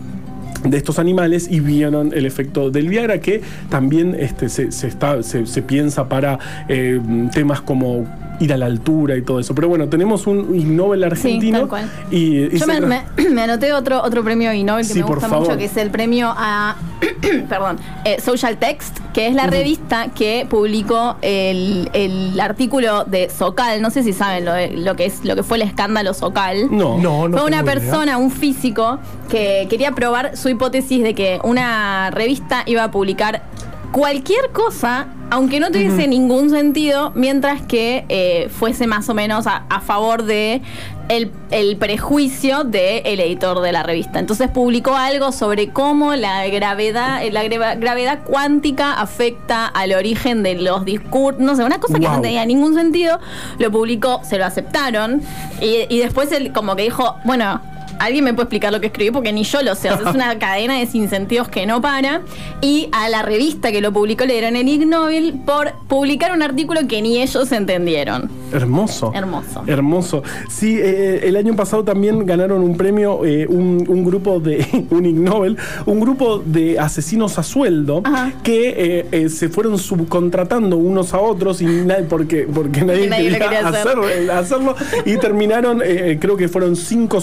de 0.60 0.76
estos 0.76 1.00
animales 1.00 1.48
y 1.50 1.62
vieron 1.62 2.12
el 2.14 2.26
efecto 2.26 2.70
del 2.70 2.90
Viagra 2.90 3.22
que 3.22 3.42
también 3.70 4.14
este, 4.20 4.50
se, 4.50 4.74
se 4.74 4.88
está, 4.88 5.24
se, 5.24 5.46
se 5.46 5.62
piensa 5.62 6.10
para 6.10 6.38
eh, 6.68 7.00
temas 7.34 7.62
como 7.62 8.06
ir 8.40 8.54
a 8.54 8.58
la 8.58 8.66
altura 8.68 9.16
y 9.18 9.22
todo 9.22 9.40
eso. 9.40 9.54
Pero 9.56 9.68
bueno, 9.68 9.88
tenemos 9.90 10.26
un 10.28 10.56
Ig 10.56 10.68
Nobel 10.68 11.04
argentino 11.04 11.60
tal 11.60 11.68
cual. 11.68 11.92
y, 12.12 12.46
y 12.46 12.58
Yo 12.58 12.66
se 12.66 12.68
me, 12.68 12.80
tra- 12.88 13.04
me- 13.18 13.30
me 13.30 13.42
anoté 13.44 13.74
otro, 13.74 14.02
otro 14.04 14.24
premio 14.24 14.52
Ig 14.54 14.66
Nobel 14.66 14.88
que 14.88 14.94
Sí, 14.94 15.00
me 15.00 15.06
por 15.06 15.16
gusta 15.16 15.30
favor. 15.30 15.48
mucho, 15.48 15.58
que 15.58 15.66
es 15.66 15.78
el 15.78 15.90
premio 15.92 16.34
a 16.36 16.76
perdón, 17.50 17.78
eh, 18.06 18.20
Social 18.22 18.58
Text, 18.58 18.98
que 19.14 19.28
es 19.28 19.36
la 19.36 19.48
revista 19.48 20.08
que 20.16 20.46
publicó 20.50 21.18
el, 21.22 21.90
el 21.94 22.40
artículo 22.40 23.04
de 23.06 23.30
Socal. 23.30 23.82
No 23.82 23.90
sé 23.90 24.04
si 24.04 24.14
saben 24.14 24.46
lo, 24.46 24.54
de- 24.54 24.72
lo 24.72 24.96
que 24.96 25.06
es 25.06 25.24
lo 25.26 25.36
que 25.36 25.44
fue 25.44 25.58
el 25.58 25.64
escándalo 25.64 26.14
Socal. 26.14 26.68
No. 26.72 26.98
No, 26.98 27.28
no 27.28 27.38
Fue 27.38 27.48
una 27.48 27.58
tengo 27.58 27.72
idea. 27.72 27.80
persona, 27.82 28.18
un 28.18 28.32
físico, 28.32 29.00
que 29.30 29.68
quería 29.70 29.92
probar 29.92 30.36
su 30.38 30.50
hipótesis 30.50 31.04
de 31.04 31.14
que 31.14 31.40
una 31.44 32.10
revista 32.12 32.64
iba 32.66 32.84
a 32.84 32.92
publicar 32.92 33.44
cualquier 33.92 34.52
cosa, 34.52 35.08
aunque 35.32 35.60
no 35.60 35.72
tuviese 35.72 36.08
ningún 36.08 36.50
sentido, 36.50 37.12
mientras 37.16 37.62
que 37.62 38.06
eh, 38.10 38.50
fuese 38.50 38.88
más 38.88 39.10
o 39.10 39.14
menos 39.14 39.48
a, 39.48 39.66
a 39.70 39.80
favor 39.82 40.24
de 40.24 40.62
el, 41.10 41.32
el 41.50 41.76
prejuicio 41.78 42.64
del 42.64 43.20
editor 43.20 43.62
de 43.62 43.72
la 43.72 43.84
revista. 43.84 44.20
Entonces 44.20 44.50
publicó 44.50 44.96
algo 44.96 45.32
sobre 45.32 45.70
cómo 45.70 46.16
la 46.16 46.48
gravedad, 46.48 47.24
eh, 47.24 47.32
la 47.32 47.44
gravedad 47.76 48.24
cuántica 48.24 48.94
afecta 48.94 49.66
al 49.66 49.94
origen 49.94 50.44
de 50.44 50.56
los 50.56 50.86
discursos, 50.86 51.42
no 51.42 51.56
sé, 51.56 51.64
una 51.64 51.80
cosa 51.80 52.00
que 52.00 52.08
no 52.08 52.22
tenía 52.22 52.46
ningún 52.46 52.76
sentido, 52.76 53.20
lo 53.58 53.72
publicó, 53.72 54.22
se 54.24 54.38
lo 54.38 54.46
aceptaron 54.46 55.22
y, 55.62 55.86
y 55.90 56.00
después 56.00 56.32
él 56.32 56.54
como 56.54 56.76
que 56.76 56.84
dijo, 56.84 57.16
bueno, 57.24 57.60
alguien 58.00 58.24
me 58.24 58.34
puede 58.34 58.46
explicar 58.46 58.72
lo 58.72 58.80
que 58.82 58.88
escribí 58.88 59.12
porque 59.12 59.32
ni 59.34 59.44
yo 59.44 59.62
lo 59.62 59.76
sé, 59.76 59.92
o 59.92 59.98
sea, 59.98 60.10
es 60.10 60.16
una 60.16 60.38
cadena 60.40 60.80
de 60.80 60.86
sinsentidos 60.88 61.48
que 61.50 61.66
no 61.66 61.82
para 61.82 62.22
y 62.62 62.90
a 62.92 63.10
la 63.10 63.22
revista 63.22 63.72
que 63.72 63.82
lo 63.82 63.92
publicó 63.94 64.26
le 64.26 64.34
dieron 64.34 64.56
el 64.56 64.68
Ig 64.68 64.86
Nobel 64.88 65.36
por 65.46 65.74
publicar 65.88 66.32
un 66.34 66.42
artículo 66.42 66.82
que 66.88 67.02
ni 67.02 67.22
ellos 67.22 67.52
entendieron. 67.52 68.30
Hermoso. 68.52 69.12
Hermoso. 69.14 69.64
Hermoso. 69.68 70.24
Sí, 70.50 70.78
eh, 70.82 71.22
el 71.24 71.36
año 71.36 71.56
pasado 71.56 71.84
también 71.84 72.26
ganaron 72.26 72.62
un 72.64 72.76
premio, 72.78 73.26
eh, 73.26 73.46
un, 73.48 73.86
un 73.88 74.04
grupo 74.06 74.40
de, 74.40 74.86
un 74.90 75.06
Ig 75.06 75.16
Nobel, 75.20 75.58
un 75.86 76.00
grupo 76.00 76.40
de 76.40 76.80
asesinos 76.80 77.38
a 77.38 77.44
sueldo 77.44 78.02
Ajá. 78.04 78.32
que 78.44 78.70
eh, 78.78 79.06
eh, 79.12 79.30
se 79.30 79.50
fueron 79.50 79.78
subcontratando 79.78 80.78
unos 80.78 81.14
a 81.14 81.20
otros 81.20 81.62
y 81.62 81.66
nadie, 81.66 82.04
porque, 82.06 82.48
porque 82.54 82.82
nadie, 82.84 83.08
nadie 83.08 83.30
quería, 83.30 83.40
quería 83.50 83.60
hacer. 83.68 83.88
hacer- 84.00 84.24
eh, 84.28 84.32
hacerlo 84.32 84.76
y 85.06 85.18
terminaron, 85.18 85.82
eh, 85.84 86.18
creo 86.20 86.36
que 86.38 86.48
fueron 86.48 86.76
cinco 86.76 87.22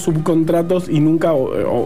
y 0.88 1.00
nunca 1.00 1.32
o- 1.32 1.44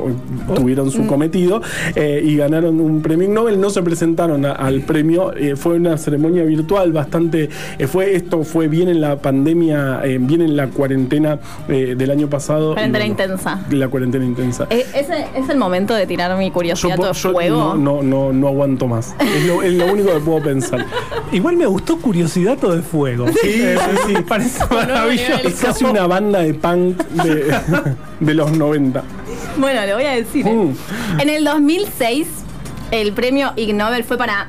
o- 0.08 0.10
tuvieron 0.54 0.88
Mm. 0.88 0.90
su 0.90 1.06
cometido 1.06 1.60
eh, 1.94 2.22
y 2.25 2.37
ganaron 2.37 2.80
un 2.80 3.02
premio 3.02 3.28
Nobel. 3.28 3.60
No 3.60 3.70
se 3.70 3.82
presentaron 3.82 4.44
a- 4.46 4.52
al 4.52 4.80
premio, 4.82 5.34
eh, 5.37 5.56
fue 5.56 5.75
una 5.75 5.96
ceremonia 5.99 6.42
virtual 6.44 6.92
bastante, 6.92 7.49
eh, 7.78 7.87
fue 7.87 8.14
esto 8.14 8.42
fue 8.44 8.68
bien 8.68 8.88
en 8.88 9.00
la 9.00 9.16
pandemia, 9.16 10.00
eh, 10.04 10.18
bien 10.20 10.40
en 10.42 10.56
la 10.56 10.68
cuarentena 10.68 11.38
eh, 11.68 11.94
del 11.96 12.10
año 12.10 12.28
pasado. 12.28 12.72
Cuarentena 12.75 13.04
bueno, 13.04 13.10
intensa. 13.12 13.64
La 13.70 13.88
cuarentena 13.88 14.25
intensa. 14.25 14.66
¿Ese 14.70 15.26
es 15.37 15.49
el 15.49 15.58
momento 15.58 15.94
de 15.94 16.06
tirar 16.06 16.37
mi 16.38 16.50
curiosidad 16.50 16.96
po- 16.96 17.06
de 17.06 17.14
fuego? 17.14 17.75
no, 17.75 17.76
no, 17.76 18.02
no, 18.02 18.32
no 18.32 18.49
aguanto 18.49 18.87
más. 18.87 19.14
Es 19.20 19.46
lo, 19.46 19.62
es 19.62 19.72
lo 19.75 19.87
único 19.92 20.12
que 20.12 20.20
puedo 20.20 20.42
pensar. 20.42 20.84
Igual 21.32 21.56
me 21.56 21.66
gustó 21.66 21.99
Curiosidad 21.99 22.58
de 22.58 22.82
Fuego. 22.82 23.26
Sí, 23.28 23.37
sí, 23.42 23.96
sí. 24.08 24.14
Parece 24.26 24.64
maravilloso. 24.70 25.46
Es 25.49 25.54
casi 25.60 25.84
una 25.84 26.06
banda 26.06 26.40
de 26.40 26.54
punk 26.54 26.96
de, 27.22 27.44
de 28.20 28.34
los 28.34 28.50
90. 28.56 28.70
Bueno, 29.59 29.81
le 29.85 29.95
voy 29.95 30.05
a 30.05 30.11
decir. 30.12 30.47
eh. 30.47 30.53
Mm. 30.53 31.21
En 31.21 31.29
el 31.29 31.45
2006, 31.45 32.27
el 32.91 33.12
premio 33.12 33.53
Ig 33.57 33.75
Nobel 33.75 34.05
fue 34.05 34.17
para 34.19 34.49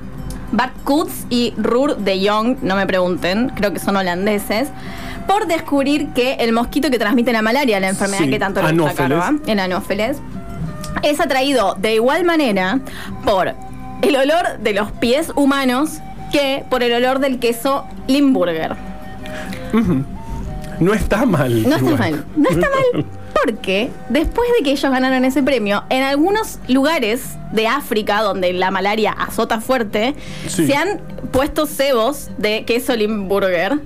Bart 0.51 0.73
Kutz 0.83 1.25
y 1.29 1.53
Roer 1.57 1.97
de 1.97 2.27
Jong, 2.29 2.57
no 2.61 2.75
me 2.75 2.85
pregunten, 2.85 3.49
creo 3.55 3.71
que 3.73 3.79
son 3.79 3.95
holandeses, 3.97 4.69
por 5.27 5.47
descubrir 5.47 6.09
que 6.09 6.33
el 6.35 6.51
mosquito 6.51 6.89
que 6.89 6.99
transmite 6.99 7.31
la 7.31 7.41
malaria, 7.41 7.79
la 7.79 7.89
enfermedad 7.89 8.23
Sí, 8.23 8.29
que 8.29 8.39
tanto 8.39 8.61
le 8.61 8.73
gusta 8.73 9.03
a 9.03 9.05
Anófeles. 9.05 9.23
Carva, 9.23 9.51
el 9.51 9.59
anófeles, 9.59 10.17
es 11.03 11.19
atraído 11.21 11.75
de 11.79 11.95
igual 11.95 12.25
manera 12.25 12.79
por 13.23 13.53
el 14.01 14.15
olor 14.15 14.59
de 14.59 14.73
los 14.73 14.91
pies 14.91 15.31
humanos 15.35 15.99
que 16.33 16.65
por 16.69 16.83
el 16.83 16.91
olor 16.93 17.19
del 17.19 17.39
queso 17.39 17.85
Limburger. 18.07 18.75
No 20.79 20.93
está 20.93 21.25
mal. 21.25 21.63
No 21.69 21.75
está 21.75 21.91
igual. 21.91 21.97
mal. 22.11 22.25
No 22.35 22.49
está 22.49 22.67
mal 22.93 23.05
porque 23.45 23.89
después 24.09 24.47
de 24.57 24.63
que 24.63 24.71
ellos 24.71 24.91
ganaron 24.91 25.25
ese 25.25 25.43
premio, 25.43 25.83
en 25.89 26.03
algunos 26.03 26.59
lugares 26.67 27.23
de 27.51 27.67
África 27.67 28.21
donde 28.21 28.53
la 28.53 28.71
malaria 28.71 29.11
azota 29.11 29.61
fuerte, 29.61 30.15
Sí. 30.47 30.67
se 30.67 30.75
han 30.75 30.99
puesto 31.31 31.65
cebos 31.65 32.29
de 32.37 32.65
queso 32.65 32.95
Limburger 32.95 33.79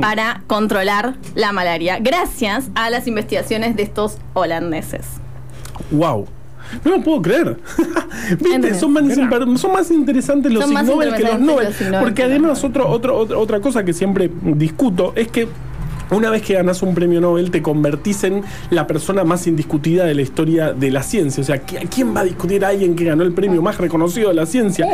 para 0.00 0.42
controlar 0.46 1.14
la 1.34 1.52
malaria, 1.52 1.98
gracias 2.00 2.68
a 2.74 2.88
las 2.90 3.06
investigaciones 3.08 3.74
de 3.76 3.82
estos 3.82 4.18
holandeses. 4.34 5.06
Wow. 5.90 6.26
No 6.84 6.92
lo 6.92 7.02
puedo 7.02 7.20
creer. 7.20 7.58
¿Viste? 8.40 8.74
Son 8.74 8.92
más, 8.92 9.04
son 9.60 9.72
más 9.72 9.90
interesantes 9.90 10.52
los 10.52 10.70
Nobel 10.70 11.14
que 11.14 11.22
los 11.24 11.40
Nobel. 11.40 11.66
los 11.66 11.80
Ig 11.80 11.88
Nobel 11.88 12.00
Porque 12.04 12.22
además 12.22 12.62
otro, 12.64 12.88
otro, 12.88 13.16
otra, 13.18 13.36
otra 13.38 13.60
cosa 13.60 13.84
que 13.84 13.92
siempre 13.92 14.30
discuto 14.42 15.12
es 15.16 15.28
que 15.28 15.48
una 16.16 16.30
vez 16.30 16.42
que 16.42 16.54
ganas 16.54 16.82
un 16.82 16.94
premio 16.94 17.20
Nobel 17.20 17.50
te 17.50 17.62
convertís 17.62 18.24
en 18.24 18.42
la 18.70 18.86
persona 18.86 19.24
más 19.24 19.46
indiscutida 19.46 20.04
de 20.04 20.14
la 20.14 20.22
historia 20.22 20.72
de 20.72 20.90
la 20.90 21.02
ciencia. 21.02 21.42
O 21.42 21.44
sea, 21.44 21.64
¿qui- 21.66 21.88
¿quién 21.88 22.14
va 22.14 22.20
a 22.20 22.24
discutir 22.24 22.64
a 22.64 22.68
alguien 22.68 22.94
que 22.96 23.04
ganó 23.04 23.22
el 23.22 23.32
premio 23.32 23.62
más 23.62 23.78
reconocido 23.78 24.28
de 24.28 24.34
la 24.34 24.46
ciencia? 24.46 24.86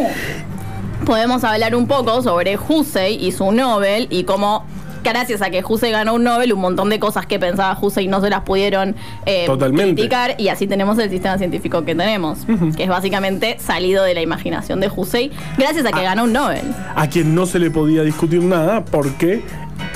Podemos 1.04 1.44
hablar 1.44 1.74
un 1.74 1.86
poco 1.86 2.22
sobre 2.22 2.58
Hussey 2.58 3.14
y 3.24 3.32
su 3.32 3.50
Nobel 3.52 4.08
y 4.10 4.24
cómo 4.24 4.64
gracias 5.04 5.40
a 5.42 5.48
que 5.48 5.62
Hussey 5.66 5.90
ganó 5.92 6.14
un 6.14 6.24
Nobel, 6.24 6.52
un 6.52 6.60
montón 6.60 6.90
de 6.90 6.98
cosas 6.98 7.24
que 7.24 7.38
pensaba 7.38 7.78
Hussey 7.80 8.08
no 8.08 8.20
se 8.20 8.28
las 8.28 8.42
pudieron 8.42 8.94
eh, 9.24 9.46
criticar 9.94 10.34
y 10.38 10.48
así 10.48 10.66
tenemos 10.66 10.98
el 10.98 11.08
sistema 11.08 11.38
científico 11.38 11.84
que 11.84 11.94
tenemos, 11.94 12.40
que 12.76 12.82
es 12.82 12.88
básicamente 12.90 13.56
salido 13.60 14.02
de 14.04 14.12
la 14.14 14.20
imaginación 14.22 14.80
de 14.80 14.90
Hussey 14.94 15.30
gracias 15.56 15.86
a 15.86 15.92
que 15.92 16.02
ganó 16.02 16.24
un 16.24 16.32
Nobel. 16.32 16.62
a 16.94 17.08
quien 17.08 17.34
no 17.34 17.46
se 17.46 17.58
le 17.60 17.70
podía 17.70 18.02
discutir 18.02 18.42
nada 18.42 18.84
porque 18.84 19.42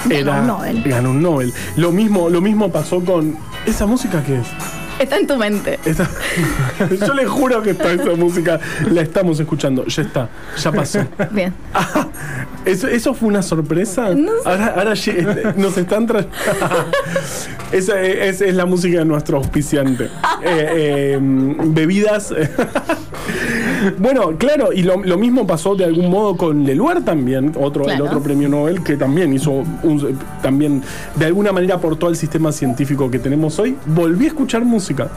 Ganó 0.09 0.41
un 0.41 0.47
Nobel. 0.47 0.83
ganó 0.85 1.11
un 1.11 1.23
Nobel. 1.23 1.53
Lo 1.77 1.93
mismo, 1.93 2.29
lo 2.29 2.41
mismo 2.41 2.71
pasó 2.73 3.01
con 3.05 3.37
esa 3.67 3.87
música 3.87 4.23
que 4.23 4.37
es. 4.37 4.47
Está 4.99 5.17
en 5.17 5.27
tu 5.27 5.37
mente. 5.37 5.79
Yo 7.07 7.15
le 7.15 7.27
juro 7.27 7.63
que 7.63 7.71
está 7.71 7.93
esa 7.93 8.15
música 8.15 8.61
la 8.91 9.01
estamos 9.01 9.41
escuchando. 9.41 9.85
Ya 9.87 10.03
está, 10.03 10.29
ya 10.63 10.71
pasó. 10.73 11.01
Bien. 11.33 11.53
Ah, 11.75 12.07
¿eso, 12.65 12.87
eso 12.89 13.13
fue 13.15 13.29
una 13.29 13.43
sorpresa? 13.43 14.15
No 14.15 14.31
sé. 14.43 14.49
Ahora, 14.49 14.67
ahora 14.77 14.93
lle- 14.93 15.55
nos 15.57 15.77
están 15.79 16.07
trayendo. 16.07 16.37
Esa 17.73 18.01
es, 18.03 18.43
es 18.43 18.55
la 18.55 18.67
música 18.67 18.99
de 18.99 19.05
nuestro 19.07 19.39
auspiciante. 19.39 20.05
Eh, 20.05 20.09
eh, 20.45 21.19
bebidas. 21.21 22.33
bueno, 23.99 24.33
claro, 24.39 24.73
y 24.73 24.83
lo, 24.83 25.03
lo 25.03 25.19
mismo 25.19 25.47
pasó 25.47 25.75
de 25.75 25.85
algún 25.85 26.11
modo 26.11 26.37
con 26.37 26.65
Leluar 26.65 27.03
también, 27.03 27.53
otro, 27.59 27.85
Claro. 27.85 28.05
el 28.05 28.09
otro 28.09 28.23
premio 28.23 28.49
Nobel, 28.49 28.83
que 28.83 28.97
también 28.97 29.33
hizo 29.33 29.51
un- 29.83 30.19
también 30.43 30.83
de 31.17 31.27
alguna 31.27 31.53
manera 31.53 31.77
aportó 31.77 32.07
al 32.07 32.17
sistema 32.17 32.53
científico 32.53 33.11
que 33.11 33.19
tenemos 33.19 33.59
hoy. 33.59 33.77
Volví 33.87 34.25
a 34.27 34.29
escuchar 34.29 34.65
música. 34.65 35.09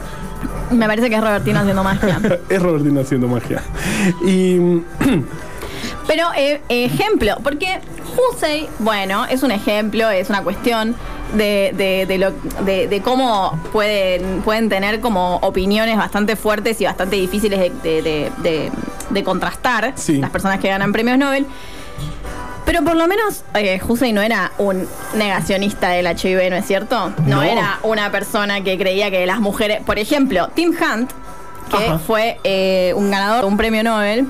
Me 0.70 0.86
parece 0.86 1.08
que 1.08 1.16
es 1.16 1.20
Robertino 1.20 1.60
haciendo 1.60 1.84
magia. 1.84 2.20
es 2.48 2.62
Robertino 2.62 3.00
haciendo 3.00 3.28
magia. 3.28 3.62
Y 4.24 4.58
Pero 6.06 6.28
eh, 6.36 6.60
ejemplo, 6.68 7.34
porque 7.42 7.80
Hussey, 8.16 8.68
bueno, 8.78 9.24
es 9.26 9.42
un 9.42 9.50
ejemplo, 9.50 10.08
es 10.10 10.28
una 10.30 10.42
cuestión 10.42 10.94
de, 11.34 11.72
de- 11.76 12.06
de 12.06 12.18
lo- 12.18 12.32
de- 12.64 13.00
cómo 13.02 13.58
pueden, 13.72 14.42
pueden 14.42 14.68
tener 14.68 15.00
como 15.00 15.36
opiniones 15.36 15.96
bastante 15.96 16.36
fuertes 16.36 16.80
y 16.80 16.84
bastante 16.84 17.16
difíciles 17.16 17.58
de, 17.82 19.22
contrastar 19.24 19.92
Sí. 19.96 20.18
las 20.18 20.30
personas 20.30 20.60
que 20.60 20.68
ganan 20.68 20.92
premios 20.92 21.18
Nobel. 21.18 21.46
Pero 22.64 22.82
por 22.82 22.96
lo 22.96 23.06
menos 23.06 23.44
eh, 23.54 23.80
Hussey 23.86 24.12
no 24.12 24.22
era 24.22 24.50
un 24.58 24.88
negacionista 25.14 25.90
del 25.90 26.06
HIV, 26.06 26.50
¿no 26.50 26.56
es 26.56 26.66
cierto? 26.66 27.12
No, 27.24 27.36
No. 27.36 27.42
era 27.44 27.78
una 27.84 28.10
persona 28.10 28.62
que 28.62 28.76
creía 28.76 29.08
que 29.10 29.24
las 29.24 29.38
mujeres... 29.38 29.80
Por 29.86 29.98
ejemplo, 30.00 30.48
Tim 30.54 30.70
Hunt, 30.70 31.12
que 31.70 31.76
Ajá. 31.86 31.98
fue 32.00 32.40
eh, 32.42 32.92
un 32.96 33.10
ganador 33.10 33.42
de 33.42 33.46
un 33.46 33.56
premio 33.56 33.84
Nobel, 33.84 34.26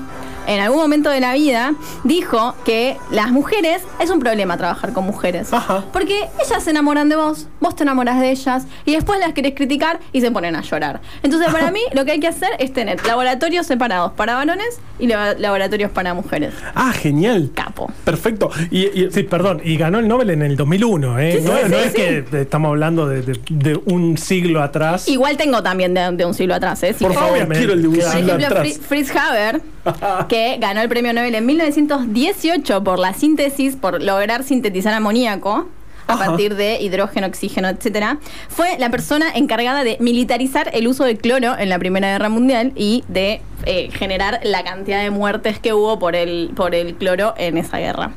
en 0.47 0.59
algún 0.61 0.79
momento 0.79 1.09
de 1.09 1.19
la 1.19 1.33
vida, 1.33 1.73
dijo 2.03 2.55
que 2.65 2.97
las 3.11 3.31
mujeres 3.31 3.81
es 3.99 4.09
un 4.09 4.19
problema 4.19 4.57
trabajar 4.57 4.93
con 4.93 5.05
mujeres. 5.05 5.53
Ajá. 5.53 5.83
Porque 5.93 6.27
ellas 6.43 6.63
se 6.63 6.69
enamoran 6.71 7.09
de 7.09 7.15
vos, 7.17 7.47
vos 7.59 7.75
te 7.75 7.83
enamoras 7.83 8.19
de 8.19 8.31
ellas 8.31 8.65
y 8.85 8.93
después 8.95 9.19
las 9.19 9.33
querés 9.33 9.53
criticar 9.55 9.99
y 10.13 10.21
se 10.21 10.31
ponen 10.31 10.55
a 10.55 10.61
llorar. 10.61 11.01
Entonces, 11.23 11.51
para 11.51 11.69
mí, 11.71 11.81
lo 11.93 12.05
que 12.05 12.11
hay 12.13 12.19
que 12.19 12.27
hacer 12.27 12.49
es 12.59 12.73
tener 12.73 13.05
laboratorios 13.05 13.65
separados 13.67 14.13
para 14.13 14.35
varones 14.35 14.79
y 14.99 15.07
laboratorios 15.07 15.91
para 15.91 16.13
mujeres. 16.13 16.53
Ah, 16.73 16.91
genial. 16.93 17.51
Capo. 17.53 17.91
Perfecto. 18.03 18.49
Y, 18.71 18.85
y- 19.03 19.07
Sí, 19.11 19.23
perdón, 19.23 19.61
y 19.63 19.77
ganó 19.77 19.99
el 19.99 20.07
Nobel 20.07 20.29
en 20.29 20.41
el 20.43 20.55
2001, 20.55 21.19
¿eh? 21.19 21.31
Sí, 21.33 21.37
sí, 21.39 21.43
no 21.45 21.57
sí, 21.57 21.63
no 21.69 21.77
sí, 21.77 21.83
es 21.85 21.93
que 21.93 22.41
estamos 22.41 22.69
hablando 22.69 23.07
de, 23.07 23.21
de- 23.21 23.39
de 23.49 23.79
un 23.85 24.17
siglo 24.17 24.61
atrás. 24.61 25.07
Igual 25.07 25.37
tengo 25.37 25.63
también 25.63 25.93
de, 25.93 26.11
de 26.11 26.25
un 26.25 26.33
siglo 26.33 26.53
atrás, 26.55 26.81
¿eh? 26.83 26.93
Si 26.97 27.03
por 27.03 27.13
favor, 27.13 27.47
quiero 27.49 27.73
el 27.73 27.81
de 27.81 27.87
un 27.87 28.01
siglo 28.01 28.33
atrás. 28.33 28.63
Fri- 28.67 28.79
Fritz 28.79 29.15
Haber, 29.15 29.61
que 30.29 30.57
ganó 30.59 30.81
el 30.81 30.89
premio 30.89 31.13
Nobel 31.13 31.35
en 31.35 31.45
1918 31.45 32.83
por 32.83 32.99
la 32.99 33.13
síntesis, 33.13 33.75
por 33.75 34.01
lograr 34.01 34.43
sintetizar 34.43 34.93
amoníaco 34.93 35.67
a 36.07 36.13
Ajá. 36.13 36.25
partir 36.27 36.55
de 36.55 36.79
hidrógeno, 36.81 37.27
oxígeno, 37.27 37.67
etcétera, 37.67 38.17
fue 38.47 38.77
la 38.79 38.89
persona 38.89 39.25
encargada 39.35 39.83
de 39.83 39.97
militarizar 39.99 40.69
el 40.73 40.87
uso 40.87 41.03
del 41.03 41.17
cloro 41.17 41.57
en 41.57 41.67
la 41.67 41.77
Primera 41.79 42.07
Guerra 42.09 42.29
Mundial 42.29 42.71
y 42.75 43.03
de 43.09 43.41
eh, 43.65 43.89
generar 43.91 44.39
la 44.43 44.63
cantidad 44.63 45.01
de 45.01 45.09
muertes 45.11 45.59
que 45.59 45.73
hubo 45.73 45.99
por 45.99 46.15
el, 46.15 46.51
por 46.55 46.75
el 46.75 46.95
cloro 46.95 47.33
en 47.37 47.57
esa 47.57 47.77
guerra. 47.79 48.11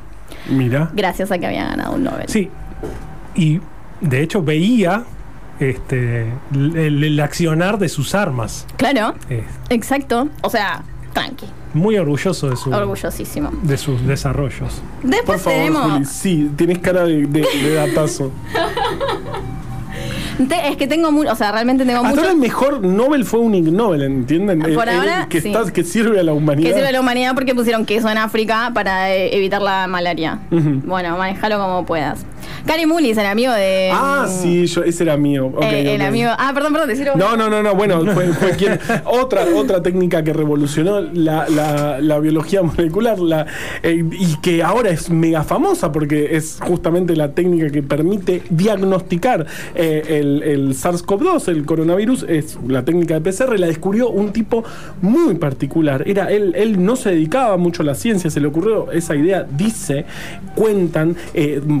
Mira. 0.49 0.89
Gracias 0.93 1.31
a 1.31 1.37
que 1.37 1.47
había 1.47 1.65
ganado 1.65 1.93
un 1.95 2.03
Nobel. 2.05 2.29
Sí, 2.29 2.49
y 3.35 3.59
de 3.99 4.23
hecho 4.23 4.41
veía 4.41 5.03
este, 5.59 6.27
el, 6.53 7.03
el 7.03 7.19
accionar 7.19 7.77
de 7.77 7.89
sus 7.89 8.15
armas. 8.15 8.65
Claro, 8.77 9.15
Eh, 9.29 9.43
exacto. 9.69 10.29
O 10.43 10.49
sea, 10.49 10.81
tranqui, 11.13 11.45
muy 11.73 11.97
orgulloso 11.97 12.49
de, 12.49 12.55
su, 12.57 12.69
orgullosísimo. 12.71 13.49
de 13.63 13.77
sus 13.77 14.05
desarrollos. 14.05 14.81
Por 15.01 15.09
Después 15.11 15.41
favor, 15.41 15.57
tenemos. 15.59 15.91
Juli. 15.93 16.05
Sí, 16.05 16.51
tienes 16.55 16.79
cara 16.79 17.03
de, 17.05 17.25
de, 17.27 17.41
de 17.63 17.73
datazo. 17.73 18.31
Te- 20.47 20.69
es 20.69 20.77
que 20.77 20.87
tengo 20.87 21.11
mucho, 21.11 21.31
o 21.31 21.35
sea, 21.35 21.51
realmente 21.51 21.85
tengo 21.85 21.97
Hasta 21.99 22.09
mucho. 22.09 22.21
ahora 22.21 22.31
el 22.33 22.37
mejor 22.39 22.81
Nobel 22.83 23.25
fue 23.25 23.41
un 23.41 23.53
Ig 23.53 23.71
Nobel, 23.71 24.01
¿entienden? 24.01 24.59
Por 24.59 24.69
El- 24.69 24.95
el 24.95 24.99
ahora, 24.99 25.27
que, 25.29 25.39
sí. 25.41 25.49
está- 25.53 25.71
que 25.71 25.83
sirve 25.83 26.19
a 26.19 26.23
la 26.23 26.33
humanidad. 26.33 26.69
Que 26.69 26.73
sirve 26.75 26.87
a 26.87 26.91
la 26.91 26.99
humanidad 26.99 27.35
porque 27.35 27.53
pusieron 27.53 27.85
queso 27.85 28.09
en 28.09 28.17
África 28.17 28.71
para 28.73 29.13
eh, 29.13 29.35
evitar 29.37 29.61
la 29.61 29.85
malaria. 29.87 30.39
Ujú. 30.49 30.81
Bueno, 30.85 31.15
manejalo 31.17 31.59
como 31.59 31.85
puedas. 31.85 32.25
Cari 32.65 32.85
Mullis, 32.85 33.17
el 33.17 33.25
amigo 33.25 33.51
de. 33.53 33.89
Ah, 33.93 34.25
mm, 34.27 34.41
sí, 34.41 34.65
yo, 34.67 34.83
ese 34.83 35.03
era 35.03 35.17
mío. 35.17 35.51
Eh, 35.61 35.95
el 35.95 36.01
amigo. 36.01 36.29
Ah, 36.37 36.51
perdón, 36.53 36.73
perdón, 36.73 36.89
decirlo. 36.89 37.13
No, 37.15 37.35
no, 37.35 37.49
no, 37.49 37.61
no, 37.63 37.75
bueno, 37.75 38.05
fue, 38.13 38.27
fue 38.33 38.51
quien. 38.57 38.79
Otra, 39.05 39.45
otra 39.55 39.81
técnica 39.81 40.23
que 40.23 40.33
revolucionó 40.33 41.01
la, 41.01 41.47
la- 41.49 41.99
la 42.01 42.19
biología 42.19 42.61
molecular 42.63 43.19
la, 43.19 43.45
eh, 43.83 44.03
y 44.11 44.35
que 44.41 44.63
ahora 44.63 44.89
es 44.91 45.09
mega 45.09 45.43
famosa 45.43 45.91
porque 45.91 46.35
es 46.35 46.59
justamente 46.61 47.15
la 47.15 47.31
técnica 47.33 47.69
que 47.69 47.83
permite 47.83 48.43
diagnosticar 48.49 49.45
eh, 49.75 50.03
el, 50.19 50.43
el 50.43 50.69
SARS-CoV-2, 50.75 51.47
el 51.49 51.65
coronavirus, 51.65 52.25
es 52.27 52.57
la 52.67 52.83
técnica 52.85 53.19
de 53.19 53.31
PCR, 53.31 53.57
la 53.59 53.67
descubrió 53.67 54.09
un 54.09 54.31
tipo 54.31 54.63
muy 55.01 55.35
particular. 55.35 56.03
Era, 56.05 56.31
él, 56.31 56.53
él 56.55 56.83
no 56.83 56.95
se 56.95 57.09
dedicaba 57.11 57.57
mucho 57.57 57.81
a 57.83 57.85
la 57.85 57.95
ciencia, 57.95 58.29
se 58.29 58.39
le 58.39 58.47
ocurrió 58.47 58.91
esa 58.91 59.15
idea, 59.15 59.45
dice, 59.57 60.05
cuentan 60.55 61.15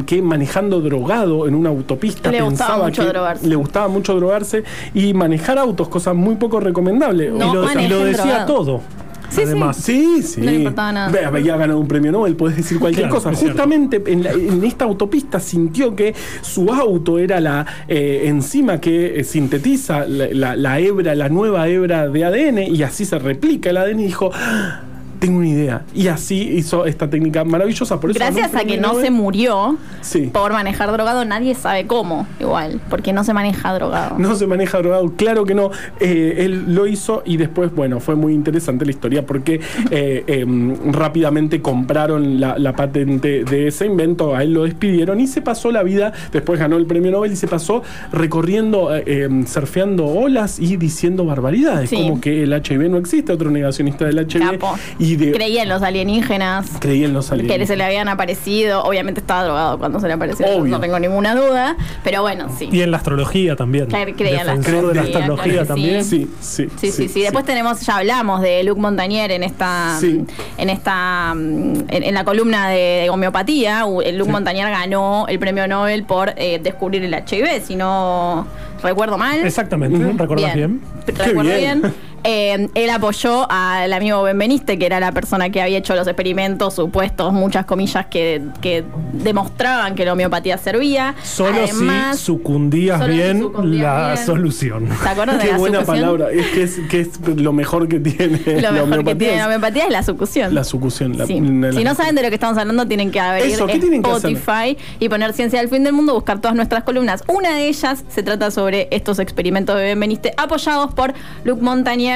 que 0.05 0.21
manejando 0.51 0.81
drogado 0.81 1.47
en 1.47 1.55
una 1.55 1.69
autopista 1.69 2.29
Le 2.29 2.41
gustaba 2.41 2.85
mucho 2.85 3.03
que 3.03 3.07
drogarse. 3.09 3.47
le 3.47 3.55
gustaba 3.55 3.87
mucho 3.87 4.15
drogarse 4.15 4.63
y 4.93 5.13
manejar 5.13 5.57
autos, 5.57 5.87
cosa 5.87 6.13
muy 6.13 6.35
poco 6.35 6.59
recomendable. 6.59 7.29
No 7.29 7.51
y, 7.51 7.55
lo, 7.55 7.63
y 7.63 7.65
manejen 7.67 7.89
lo 7.89 8.03
decía 8.05 8.23
drogado. 8.25 8.45
todo. 8.53 8.81
Sí, 9.29 9.43
además. 9.45 9.77
Sí, 9.77 10.21
sí. 10.23 10.41
No 10.41 10.51
le 10.51 10.57
importaba 10.57 10.91
nada. 10.91 11.09
Ve, 11.09 11.23
Había 11.23 11.55
ganado 11.55 11.79
un 11.79 11.87
premio 11.87 12.11
Nobel, 12.11 12.35
podés 12.35 12.57
decir 12.57 12.79
cualquier 12.79 13.07
Claro, 13.07 13.23
cosa. 13.23 13.33
Justamente 13.33 14.03
en, 14.07 14.23
la- 14.23 14.31
en 14.33 14.61
esta 14.65 14.83
autopista 14.83 15.39
sintió 15.39 15.95
que 15.95 16.13
su 16.41 16.69
auto 16.73 17.17
era 17.17 17.39
la 17.39 17.65
eh, 17.87 18.23
enzima 18.25 18.81
que 18.81 19.21
eh, 19.21 19.23
sintetiza 19.23 20.05
la, 20.05 20.27
la- 20.33 20.55
la 20.57 20.79
hebra, 20.81 21.15
la 21.15 21.29
nueva 21.29 21.69
hebra 21.69 22.09
de 22.09 22.25
ADN, 22.25 22.57
y 22.75 22.83
así 22.83 23.05
se 23.05 23.17
replica 23.19 23.69
el 23.69 23.77
ADN 23.77 24.01
y 24.01 24.05
dijo. 24.07 24.31
"Ah, 24.33 24.81
Tengo 25.21 25.37
una 25.37 25.47
idea. 25.49 25.83
Y 25.93 26.07
así 26.07 26.35
hizo 26.57 26.87
esta 26.87 27.07
técnica 27.07 27.43
maravillosa. 27.43 27.99
Por 27.99 28.09
eso 28.09 28.19
ganó 28.19 28.35
Gracias 28.35 28.59
a 28.59 28.65
que 28.65 28.77
no 28.77 28.89
Nobel. 28.89 29.05
se 29.05 29.11
murió 29.11 29.77
Sí. 30.01 30.31
por 30.33 30.51
manejar 30.51 30.91
drogado, 30.91 31.23
nadie 31.25 31.53
sabe 31.53 31.85
cómo. 31.85 32.25
Igual, 32.39 32.81
porque 32.89 33.13
no 33.13 33.23
se 33.23 33.31
maneja 33.31 33.71
drogado. 33.75 34.17
No 34.17 34.33
se 34.35 34.47
maneja 34.47 34.79
drogado, 34.79 35.13
claro 35.15 35.45
que 35.45 35.53
no. 35.53 35.69
Eh, 35.99 36.37
él 36.39 36.73
lo 36.73 36.87
hizo 36.87 37.21
y 37.23 37.37
después, 37.37 37.71
bueno, 37.73 37.99
fue 37.99 38.15
muy 38.15 38.33
interesante 38.33 38.83
la 38.83 38.89
historia 38.91 39.23
porque 39.25 39.61
eh, 39.91 40.23
em, 40.25 40.75
rápidamente 40.91 41.61
compraron 41.61 42.39
la, 42.39 42.57
la 42.57 42.73
patente 42.75 43.43
de 43.43 43.67
ese 43.67 43.85
invento, 43.85 44.35
a 44.35 44.41
él 44.41 44.53
lo 44.53 44.63
despidieron 44.63 45.19
y 45.19 45.27
se 45.27 45.41
pasó 45.43 45.71
la 45.71 45.83
vida, 45.83 46.13
después 46.33 46.59
ganó 46.59 46.77
el 46.77 46.87
premio 46.87 47.11
Nobel 47.11 47.31
y 47.31 47.35
se 47.35 47.47
pasó 47.47 47.83
recorriendo, 48.11 48.95
eh, 48.95 49.03
em, 49.25 49.45
surfeando 49.45 50.07
olas 50.07 50.59
y 50.59 50.77
diciendo 50.77 51.25
barbaridades, 51.25 51.91
Sí. 51.91 51.95
como 51.97 52.19
que 52.19 52.41
el 52.43 52.53
HIV 52.53 52.89
no 52.89 52.97
existe, 52.97 53.31
otro 53.33 53.51
negacionista 53.51 54.05
del 54.05 54.17
HIV. 54.19 54.57
Capo. 54.59 54.75
Y 54.97 55.10
de, 55.15 55.31
Creía 55.31 55.63
en 55.63 55.69
los 55.69 55.81
alienígenas. 55.81 56.67
creía 56.79 57.05
en 57.05 57.13
los 57.13 57.27
Que 57.29 57.33
alienígenas. 57.35 57.67
se 57.67 57.75
le 57.75 57.83
habían 57.83 58.07
aparecido. 58.09 58.83
Obviamente 58.83 59.19
estaba 59.21 59.43
drogado 59.43 59.77
cuando 59.79 59.99
se 59.99 60.07
le 60.07 60.13
apareció. 60.13 60.45
Obvio. 60.47 60.71
No 60.71 60.79
tengo 60.79 60.99
ninguna 60.99 61.35
duda. 61.35 61.75
Pero 62.03 62.21
bueno, 62.21 62.47
sí. 62.57 62.69
Y 62.71 62.81
en 62.81 62.91
la 62.91 62.97
astrología 62.97 63.55
también. 63.55 63.87
Claro, 63.87 64.11
creía 64.15 64.41
en 64.41 64.47
la 64.47 64.55
Defensor 64.55 64.87
de 64.89 64.95
la 64.95 65.01
astrología, 65.01 65.19
astrología 65.19 65.51
claro 65.53 65.61
que 65.61 65.67
también. 65.67 66.03
sí. 66.05 66.27
Sí, 66.39 66.67
sí. 66.67 66.69
Sí, 66.77 66.91
sí, 66.91 67.07
sí. 67.09 67.21
Después 67.21 67.45
tenemos, 67.45 67.81
ya 67.81 67.97
hablamos 67.97 68.41
de 68.41 68.63
Luc 68.63 68.77
Montagnier 68.77 69.31
en 69.31 69.43
esta, 69.43 69.97
Sí. 69.99 70.25
en 70.57 70.69
esta, 70.69 71.33
mm, 71.35 71.73
en, 71.89 72.03
en 72.03 72.13
la 72.13 72.23
columna 72.23 72.69
de 72.69 73.09
homeopatía. 73.11 73.85
Luc 74.13 74.27
Montagnier 74.27 74.69
ganó 74.69 75.25
el 75.27 75.39
premio 75.39 75.67
Nobel 75.67 76.03
por 76.03 76.33
eh, 76.37 76.59
descubrir 76.61 77.03
el 77.03 77.13
HIV, 77.13 77.61
si 77.65 77.75
no 77.75 78.47
recuerdo 78.83 79.17
mal. 79.17 79.39
Exactamente, 79.45 79.97
¿recuerdas 80.17 80.55
bien? 80.55 80.81
Recuerdo 81.05 81.41
bien. 81.43 81.81
bien. 81.81 81.93
Eh, 82.23 82.67
él 82.75 82.89
apoyó 82.89 83.47
al 83.49 83.91
amigo 83.93 84.21
Benveniste, 84.23 84.77
que 84.77 84.85
era 84.85 84.99
la 84.99 85.11
persona 85.11 85.49
que 85.49 85.61
había 85.61 85.77
hecho 85.77 85.95
los 85.95 86.07
experimentos 86.07 86.75
supuestos, 86.75 87.33
muchas 87.33 87.65
comillas, 87.65 88.05
que, 88.07 88.41
que 88.61 88.83
demostraban 89.13 89.95
que 89.95 90.05
la 90.05 90.13
homeopatía 90.13 90.57
servía. 90.57 91.15
Solo 91.23 91.57
Además, 91.63 92.17
si 92.17 92.25
sucundías 92.25 92.99
solo 92.99 93.11
si 93.13 93.17
bien 93.19 93.39
sucundías 93.39 93.93
la 93.93 94.13
bien. 94.13 94.25
solución. 94.25 94.89
¿Te 95.03 95.09
acuerdas 95.09 95.37
de 95.37 95.45
Qué 95.45 95.51
la 95.51 95.57
buena 95.57 95.79
sucusión? 95.81 96.05
palabra. 96.05 96.31
Es 96.31 96.47
que, 96.47 96.63
es 96.63 96.79
que 96.89 96.99
es 97.01 97.19
lo 97.27 97.53
mejor 97.53 97.87
que 97.87 97.99
tiene. 97.99 98.39
Lo 98.45 98.61
la 98.61 98.71
mejor 98.71 98.73
que 98.73 98.81
homeopatía 98.93 99.15
tiene 99.17 99.37
la 99.37 99.45
homeopatía 99.47 99.83
es 99.85 99.91
la 99.91 100.03
sucusión. 100.03 100.53
La 100.53 100.63
sucusión. 100.63 101.17
La, 101.17 101.25
Sí. 101.25 101.39
la- 101.39 101.71
si 101.71 101.83
no 101.83 101.95
saben 101.95 102.15
de 102.15 102.23
lo 102.23 102.29
que 102.29 102.35
estamos 102.35 102.57
hablando, 102.57 102.85
tienen 102.87 103.11
que 103.11 103.19
abrir 103.19 103.45
Eso, 103.45 103.65
¿qué 103.67 103.79
tienen 103.79 104.03
que 104.03 104.09
hacer? 104.11 104.31
Spotify 104.33 104.77
y 104.99 105.09
poner 105.09 105.33
Ciencia 105.33 105.59
del 105.59 105.69
Fin 105.69 105.83
del 105.83 105.93
Mundo, 105.93 106.13
buscar 106.13 106.39
todas 106.39 106.55
nuestras 106.55 106.83
columnas. 106.83 107.23
Una 107.27 107.55
de 107.55 107.67
ellas 107.67 108.03
se 108.09 108.23
trata 108.23 108.51
sobre 108.51 108.87
estos 108.91 109.19
experimentos 109.19 109.75
de 109.77 109.83
Benveniste 109.83 110.33
apoyados 110.37 110.93
por 110.93 111.13
Luc 111.43 111.61
Montagnier, 111.61 112.10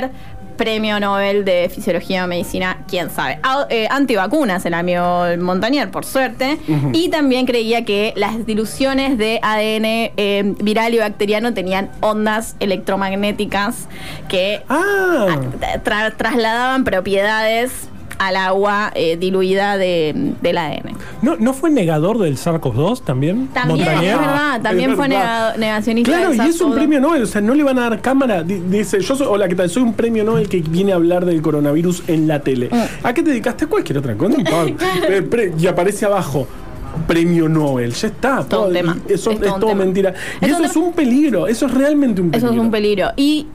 Premio 0.57 1.01
Nobel 1.01 1.43
de 1.43 1.69
Fisiología 1.73 2.23
o 2.23 2.27
Medicina, 2.27 2.77
quién 2.87 3.09
sabe. 3.09 3.39
Au- 3.43 3.65
eh, 3.69 3.87
antivacunas, 3.91 4.65
el 4.65 4.73
amigo 4.73 5.25
Montagnier, 5.37 5.91
por 5.91 6.05
suerte. 6.05 6.57
Y 6.93 7.09
también 7.09 7.45
creía 7.45 7.83
que 7.83 8.13
las 8.15 8.45
diluciones 8.45 9.17
de 9.17 9.39
ADN 9.41 10.13
eh, 10.15 10.43
viral 10.61 10.93
y 10.93 10.99
bacteriano 10.99 11.53
tenían 11.53 11.89
ondas 11.99 12.55
electromagnéticas 12.61 13.87
que 14.29 14.61
Ah, 14.69 15.27
tra- 15.83 16.15
trasladaban 16.15 16.85
propiedades 16.85 17.89
al 18.17 18.35
agua 18.37 18.91
eh, 18.95 19.17
diluida 19.17 19.77
de, 19.77 20.33
del 20.41 20.57
ADN. 20.57 20.95
¿No, 21.21 21.35
¿No 21.37 21.53
fue 21.53 21.69
negador 21.69 22.17
del 22.19 22.37
SARS-CoV-2 22.37 23.01
también? 23.03 23.47
También, 23.53 23.85
Montañer? 23.85 24.13
es 24.13 24.19
verdad, 24.19 24.61
también 24.61 24.89
Es 24.91 24.95
fue 24.95 25.07
verdad. 25.07 25.55
negacionista. 25.57 26.11
Claro, 26.11 26.29
del 26.31 26.37
y 26.45 26.49
es 26.49 26.61
un 26.61 26.71
SARS-CoV-2. 26.71 26.75
premio 26.75 26.99
Nobel, 27.01 27.23
o 27.23 27.25
sea, 27.25 27.41
no 27.41 27.53
le 27.55 27.63
van 27.63 27.79
a 27.79 27.89
dar 27.89 28.01
cámara. 28.01 28.43
Di- 28.43 28.61
Dice, 28.69 29.01
yo 29.01 29.15
soy, 29.15 29.27
hola, 29.29 29.47
¿qué 29.47 29.55
tal? 29.55 29.69
Soy 29.69 29.83
un 29.83 29.93
premio 29.93 30.23
Nobel 30.23 30.47
que 30.49 30.59
viene 30.61 30.91
a 30.91 30.95
hablar 30.95 31.25
del 31.25 31.41
coronavirus 31.41 32.03
en 32.07 32.27
la 32.27 32.39
tele. 32.39 32.69
Mm. 32.71 33.05
¿A 33.07 33.13
qué 33.13 33.21
te 33.23 33.29
dedicaste? 33.31 33.67
Cualquier 33.67 33.97
otra 33.99 34.15
cosa, 34.15 34.37
y 35.59 35.67
aparece 35.67 36.05
abajo. 36.05 36.47
Premio 37.07 37.49
Nobel, 37.49 37.91
ya 37.91 38.07
está. 38.07 38.43
Todo 38.45 38.67
un 38.67 38.73
tema. 38.73 38.97
Eso 39.09 39.31
Es 39.31 39.41
es, 39.41 39.45
todo 39.47 39.59
todo 39.59 39.75
mentira. 39.75 40.13
Y 40.41 40.45
Es 40.45 40.51
eso 40.51 40.63
es 40.63 40.75
un 40.77 40.93
peligro, 40.93 41.45
eso 41.45 41.65
es 41.65 41.73
realmente 41.73 42.21
un 42.21 42.27
Eso 42.29 42.45
peligro. 42.47 42.53
es 42.53 42.59
un 42.65 42.71
peligro. 42.71 43.07
Y 43.17 43.47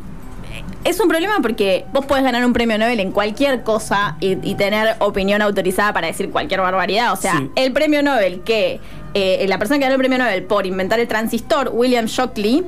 es 0.85 0.99
un 1.01 1.09
problema 1.09 1.35
porque 1.43 1.85
vos 1.93 2.07
podés 2.07 2.25
ganar 2.25 2.45
un 2.45 2.53
premio 2.53 2.79
Nobel 2.79 3.01
en 3.01 3.13
cualquier 3.13 3.63
cosa 3.63 4.17
y, 4.21 4.39
y 4.49 4.55
tener 4.55 4.97
opinión 5.01 5.43
autorizada 5.43 5.93
para 5.93 6.07
decir 6.07 6.31
cualquier 6.31 6.61
barbaridad. 6.61 7.13
O 7.13 7.17
sea, 7.17 7.37
Sí. 7.39 7.51
el 7.57 7.73
premio 7.73 8.03
Nobel 8.03 8.41
que 8.43 8.81
eh, 9.15 9.45
la 9.49 9.59
persona 9.59 9.79
que 9.79 9.83
ganó 9.85 9.95
el 9.95 9.99
premio 9.99 10.19
Nobel 10.19 10.45
por 10.45 10.67
inventar 10.67 11.01
el 11.01 11.09
transistor, 11.09 11.71
William 11.73 12.07
Shockley, 12.07 12.65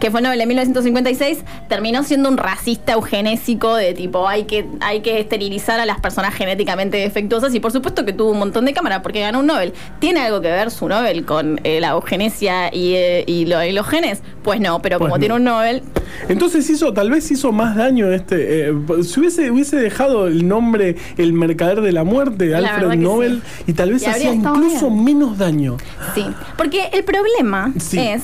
que 0.00 0.10
fue 0.10 0.22
Nobel 0.22 0.40
en 0.40 0.48
1956, 0.48 1.38
terminó 1.68 2.02
siendo 2.02 2.28
un 2.30 2.38
racista 2.38 2.94
eugenésico 2.94 3.74
de 3.74 3.92
tipo 3.94 4.26
hay 4.26 4.44
que, 4.44 4.66
hay 4.80 5.00
que 5.02 5.20
esterilizar 5.20 5.78
a 5.78 5.84
las 5.86 6.00
personas 6.00 6.34
genéticamente 6.34 6.96
defectuosas 6.96 7.54
y 7.54 7.60
por 7.60 7.70
supuesto 7.70 8.04
que 8.06 8.12
tuvo 8.12 8.30
un 8.30 8.38
montón 8.38 8.64
de 8.64 8.72
cámara 8.72 9.02
porque 9.02 9.20
ganó 9.20 9.40
un 9.40 9.46
Nobel. 9.46 9.74
¿Tiene 9.98 10.20
algo 10.20 10.40
que 10.40 10.48
ver 10.48 10.70
su 10.70 10.88
Nobel 10.88 11.24
con 11.26 11.60
eh, 11.64 11.80
la 11.80 11.90
eugenesia 11.90 12.74
y, 12.74 12.94
eh, 12.94 13.24
y 13.26 13.44
lo- 13.46 13.62
y 13.62 13.72
los 13.72 13.86
genes? 13.86 14.22
Pues 14.42 14.58
no, 14.60 14.80
pero 14.80 14.98
Pues 14.98 15.08
como 15.08 15.16
no. 15.16 15.20
tiene 15.20 15.34
un 15.34 15.44
Nobel, 15.44 15.82
Entonces 16.28 16.68
hizo, 16.70 16.92
tal 16.94 17.10
vez 17.10 17.30
hizo 17.30 17.52
más 17.52 17.76
daño 17.76 18.10
este. 18.10 18.68
eh, 18.70 18.74
si 19.04 19.20
hubiese, 19.20 19.50
hubiese 19.50 19.76
dejado 19.76 20.26
el 20.28 20.48
nombre 20.48 20.96
El 21.18 21.34
Mercader 21.34 21.82
de 21.82 21.92
la 21.92 22.04
Muerte, 22.04 22.46
La 22.46 22.58
Alfred 22.76 22.98
Nobel, 22.98 23.42
sí. 23.58 23.64
y 23.68 23.72
tal 23.74 23.92
vez 23.92 24.02
Y 24.02 24.06
hacía 24.06 24.32
incluso 24.32 24.88
bien. 24.90 25.04
menos 25.04 25.36
daño. 25.36 25.76
Sí, 26.14 26.24
porque 26.56 26.88
el 26.94 27.04
problema 27.04 27.72
Sí. 27.78 27.98
es 27.98 28.22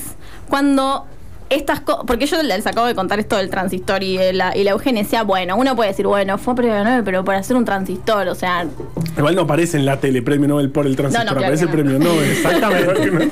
cuando 0.48 1.06
estas 1.48 1.80
cosas, 1.80 2.04
porque 2.06 2.26
yo 2.26 2.42
les 2.42 2.66
acabo 2.66 2.86
de 2.86 2.94
contar 2.94 3.18
esto 3.18 3.36
del 3.36 3.50
transistor 3.50 4.02
y 4.02 4.16
de 4.16 4.32
la, 4.32 4.56
y 4.56 4.64
la 4.64 4.72
eugenesia, 4.72 5.22
bueno, 5.22 5.56
uno 5.56 5.76
puede 5.76 5.90
decir, 5.90 6.06
bueno, 6.06 6.38
fue 6.38 6.54
premio 6.54 6.82
Nobel, 6.82 7.04
pero 7.04 7.24
por 7.24 7.34
hacer 7.34 7.56
un 7.56 7.64
transistor, 7.64 8.28
o 8.28 8.34
sea, 8.34 8.66
Igual 9.16 9.34
no 9.34 9.42
aparece 9.42 9.78
en 9.78 9.86
la 9.86 9.98
tele 9.98 10.20
Premio 10.22 10.48
Nobel 10.48 10.70
por 10.70 10.86
el 10.86 10.94
transistor, 10.94 11.24
No, 11.24 11.32
no, 11.32 11.38
claro 11.38 11.54
aparece 11.54 11.66
no. 11.66 11.72
Premio 11.72 11.98
Nobel. 11.98 12.30
Exactamente. 12.32 13.30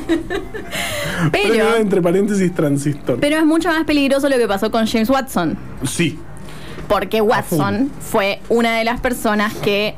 Pero, 1.32 1.64
Nobel 1.64 1.80
entre 1.80 2.02
paréntesis 2.02 2.54
transistor. 2.54 3.18
pero 3.20 3.36
es 3.36 3.44
mucho 3.44 3.68
más 3.68 3.84
peligroso 3.84 4.28
lo 4.28 4.36
que 4.36 4.48
pasó 4.48 4.70
con 4.70 4.86
James 4.86 5.10
Watson, 5.10 5.56
sí. 5.84 6.18
porque 6.88 7.20
Watson 7.20 7.90
fue 8.00 8.40
una 8.48 8.76
de 8.78 8.84
las 8.84 9.00
personas 9.00 9.54
que 9.54 9.94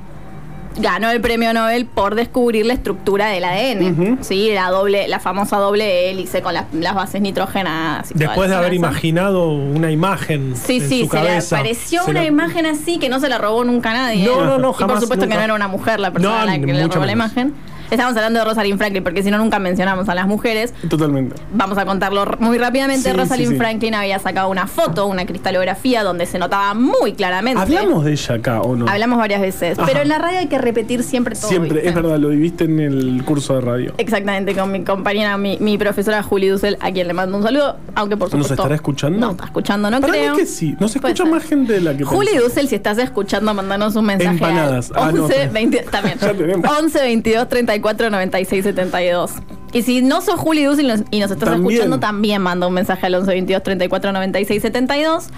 ganó 0.78 1.10
el 1.10 1.20
premio 1.20 1.52
Nobel 1.52 1.86
por 1.86 2.14
descubrir 2.14 2.66
la 2.66 2.74
estructura 2.74 3.26
del 3.28 3.44
ADN, 3.44 4.18
sí, 4.22 4.50
la 4.52 4.70
doble, 4.70 5.08
la 5.08 5.20
famosa 5.20 5.56
doble 5.58 6.10
hélice 6.10 6.42
con 6.42 6.54
las, 6.54 6.66
las 6.72 6.94
bases 6.94 7.20
nitrogenadas. 7.22 8.10
y 8.10 8.14
Después 8.18 8.50
de 8.50 8.56
haber 8.56 8.74
imaginado 8.74 9.48
una 9.52 9.90
imagen 9.90 10.54
Sí, 10.56 10.76
en 10.78 10.88
sí, 10.88 11.04
su 11.04 11.10
se 11.10 11.16
le 11.20 11.26
cabeza. 11.28 11.56
apareció 11.56 12.04
Se 12.04 12.10
una 12.10 12.20
la- 12.20 12.26
imagen 12.26 12.66
así 12.66 12.98
que 12.98 13.08
no 13.08 13.20
se 13.20 13.28
la 13.28 13.38
robó 13.38 13.64
nunca 13.64 13.92
nadie. 13.92 14.24
No, 14.26 14.44
no, 14.44 14.58
no, 14.58 14.70
Y 14.78 14.84
por 14.84 15.00
supuesto 15.00 15.26
que 15.28 15.34
no 15.34 15.40
era 15.40 15.54
una 15.54 15.68
mujer 15.68 16.00
la 16.00 16.10
persona 16.10 16.34
No, 16.36 16.40
a 16.42 16.44
la 16.44 16.58
que 16.58 16.66
le 16.72 16.86
robó 16.86 17.04
la 17.06 17.12
imagen. 17.12 17.54
Estamos 17.90 18.16
hablando 18.16 18.38
de 18.40 18.44
Rosalind 18.44 18.78
Franklin, 18.78 19.02
porque 19.02 19.22
si 19.22 19.30
no 19.30 19.38
nunca 19.38 19.58
mencionamos 19.58 20.08
a 20.08 20.14
las 20.14 20.26
mujeres. 20.26 20.72
Totalmente. 20.88 21.36
Vamos 21.52 21.78
a 21.78 21.84
contarlo 21.86 22.24
muy 22.40 22.58
rápidamente. 22.58 23.10
Sí, 23.10 23.16
Rosalind 23.16 23.48
sí, 23.48 23.54
sí. 23.54 23.58
Franklin 23.58 23.94
había 23.94 24.18
sacado 24.18 24.48
una 24.48 24.66
foto, 24.66 25.06
una 25.06 25.26
cristalografía, 25.26 26.02
donde 26.02 26.26
se 26.26 26.38
notaba 26.38 26.74
muy 26.74 27.12
claramente. 27.12 27.60
¿Hablamos 27.62 28.04
de 28.04 28.12
ella 28.12 28.34
acá 28.34 28.62
o 28.62 28.76
no? 28.76 28.88
Hablamos 28.88 29.18
varias 29.18 29.40
veces. 29.40 29.78
Ajá. 29.78 29.86
Pero 29.86 30.00
en 30.02 30.08
la 30.08 30.18
radio 30.18 30.38
hay 30.38 30.46
que 30.46 30.58
repetir 30.58 31.02
siempre 31.02 31.34
todo. 31.34 31.48
Siempre, 31.48 31.74
¿viste? 31.74 31.88
es 31.88 31.94
verdad, 31.94 32.18
lo 32.18 32.28
viviste 32.28 32.64
en 32.64 32.80
el 32.80 33.22
curso 33.24 33.54
de 33.54 33.60
radio. 33.60 33.94
Exactamente, 33.98 34.54
con 34.54 34.70
mi 34.72 34.82
compañera, 34.84 35.36
mi, 35.36 35.56
mi 35.60 35.78
profesora 35.78 36.22
Julie 36.22 36.50
Dussel, 36.50 36.76
a 36.80 36.90
quien 36.92 37.06
le 37.06 37.12
mando 37.14 37.36
un 37.36 37.42
saludo, 37.42 37.76
aunque 37.94 38.16
por 38.16 38.26
¿Nos 38.28 38.32
supuesto. 38.32 38.54
estará 38.54 38.74
escuchando? 38.74 39.18
No, 39.18 39.30
está 39.32 39.44
escuchando, 39.44 39.90
no 39.90 40.00
Para 40.00 40.12
creo. 40.12 40.34
mí 40.34 40.40
que 40.40 40.46
sí. 40.46 40.76
Nos 40.80 40.94
escucha 40.96 41.24
más 41.24 41.44
gente 41.44 41.74
de 41.74 41.80
la 41.80 41.96
que 41.96 42.04
Juli 42.04 42.26
pensamos. 42.28 42.48
Dussel, 42.50 42.68
si 42.68 42.74
estás 42.74 42.98
escuchando, 42.98 43.54
mandanos 43.54 43.94
un 43.96 44.06
mensaje. 44.06 44.30
Empanadas. 44.34 44.90
al 44.92 45.02
Ah, 45.08 45.12
no. 45.12 45.24
11 45.24 45.48
20 45.52 45.78
también. 45.90 46.18
Ya 46.26 46.34
tenemos. 46.34 46.78
11 46.78 46.98
22 47.00 47.48
34 47.80 48.10
96 48.10 48.64
72. 48.64 49.32
Y 49.72 49.82
si 49.82 50.02
no 50.02 50.20
sos 50.22 50.36
Juli 50.40 50.64
Dussel 50.64 50.84
y 50.86 50.88
nos- 50.88 51.02
y 51.10 51.20
nos 51.20 51.30
estás 51.30 51.48
También. 51.50 51.72
escuchando, 51.72 52.00
también 52.00 52.40
manda 52.42 52.66
un 52.66 52.74
mensaje 52.74 53.06
al 53.06 53.14
11 53.14 53.30
22 53.32 53.62
34 53.62 54.12
96 54.12 54.62
72. 54.62 55.28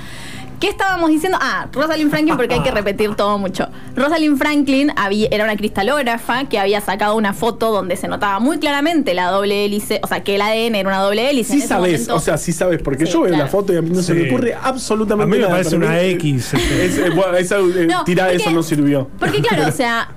¿Qué 0.61 0.69
estábamos 0.69 1.11
diciendo? 1.11 1.39
Ah, 1.41 1.69
Rosalind 1.73 2.11
Franklin, 2.11 2.37
porque 2.37 2.55
hay 2.55 2.63
que 2.65 2.73
repetir 2.73 3.15
todo 3.15 3.39
mucho. 3.39 3.69
Rosalind 3.95 4.37
Franklin 4.39 4.91
había- 4.97 5.29
era 5.31 5.45
una 5.45 5.57
cristalógrafa 5.57 6.47
que 6.49 6.59
había 6.59 6.81
sacado 6.81 7.15
una 7.15 7.33
foto 7.33 7.71
donde 7.71 7.95
se 7.95 8.09
notaba 8.09 8.41
muy 8.41 8.59
claramente 8.59 9.15
la 9.15 9.27
doble 9.31 9.65
hélice, 9.65 10.01
o 10.03 10.09
sea, 10.09 10.25
que 10.25 10.35
el 10.35 10.41
ADN 10.43 10.75
era 10.81 10.89
una 10.89 10.99
doble 10.99 11.31
hélice. 11.31 11.51
Sí 11.53 11.59
En 11.59 11.59
ese 11.61 11.69
sabes, 11.69 11.93
momento- 11.93 12.15
o 12.17 12.21
sea, 12.21 12.37
sí 12.39 12.53
sabes, 12.53 12.83
porque 12.83 13.07
Sí, 13.07 13.13
yo 13.13 13.21
veo 13.21 13.29
claro. 13.29 13.45
la 13.45 13.51
foto 13.51 13.73
y 13.73 13.77
a 13.77 13.83
mí 13.83 13.91
no 13.91 14.03
se 14.03 14.15
me 14.15 14.29
ocurre 14.29 14.57
absolutamente 14.61 15.23
A 15.23 15.27
mí 15.27 15.33
me 15.37 15.43
nada. 15.43 15.53
parece 15.53 15.77
una 15.77 15.91
mí, 15.91 15.99
X, 16.11 16.55
este. 16.55 16.85
es, 16.87 16.99
eh, 16.99 17.11
bueno, 17.11 17.37
esa, 17.37 17.59
eh, 17.59 17.87
No, 17.89 18.03
tira 18.03 18.25
porque- 18.25 18.37
eso 18.43 18.51
no 18.51 18.63
sirvió. 18.65 19.09
Porque 19.21 19.41
claro, 19.41 19.69
o 19.69 19.73
sea, 19.73 20.09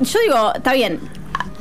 yo 0.00 0.18
digo, 0.26 0.54
está 0.56 0.72
bien, 0.72 0.98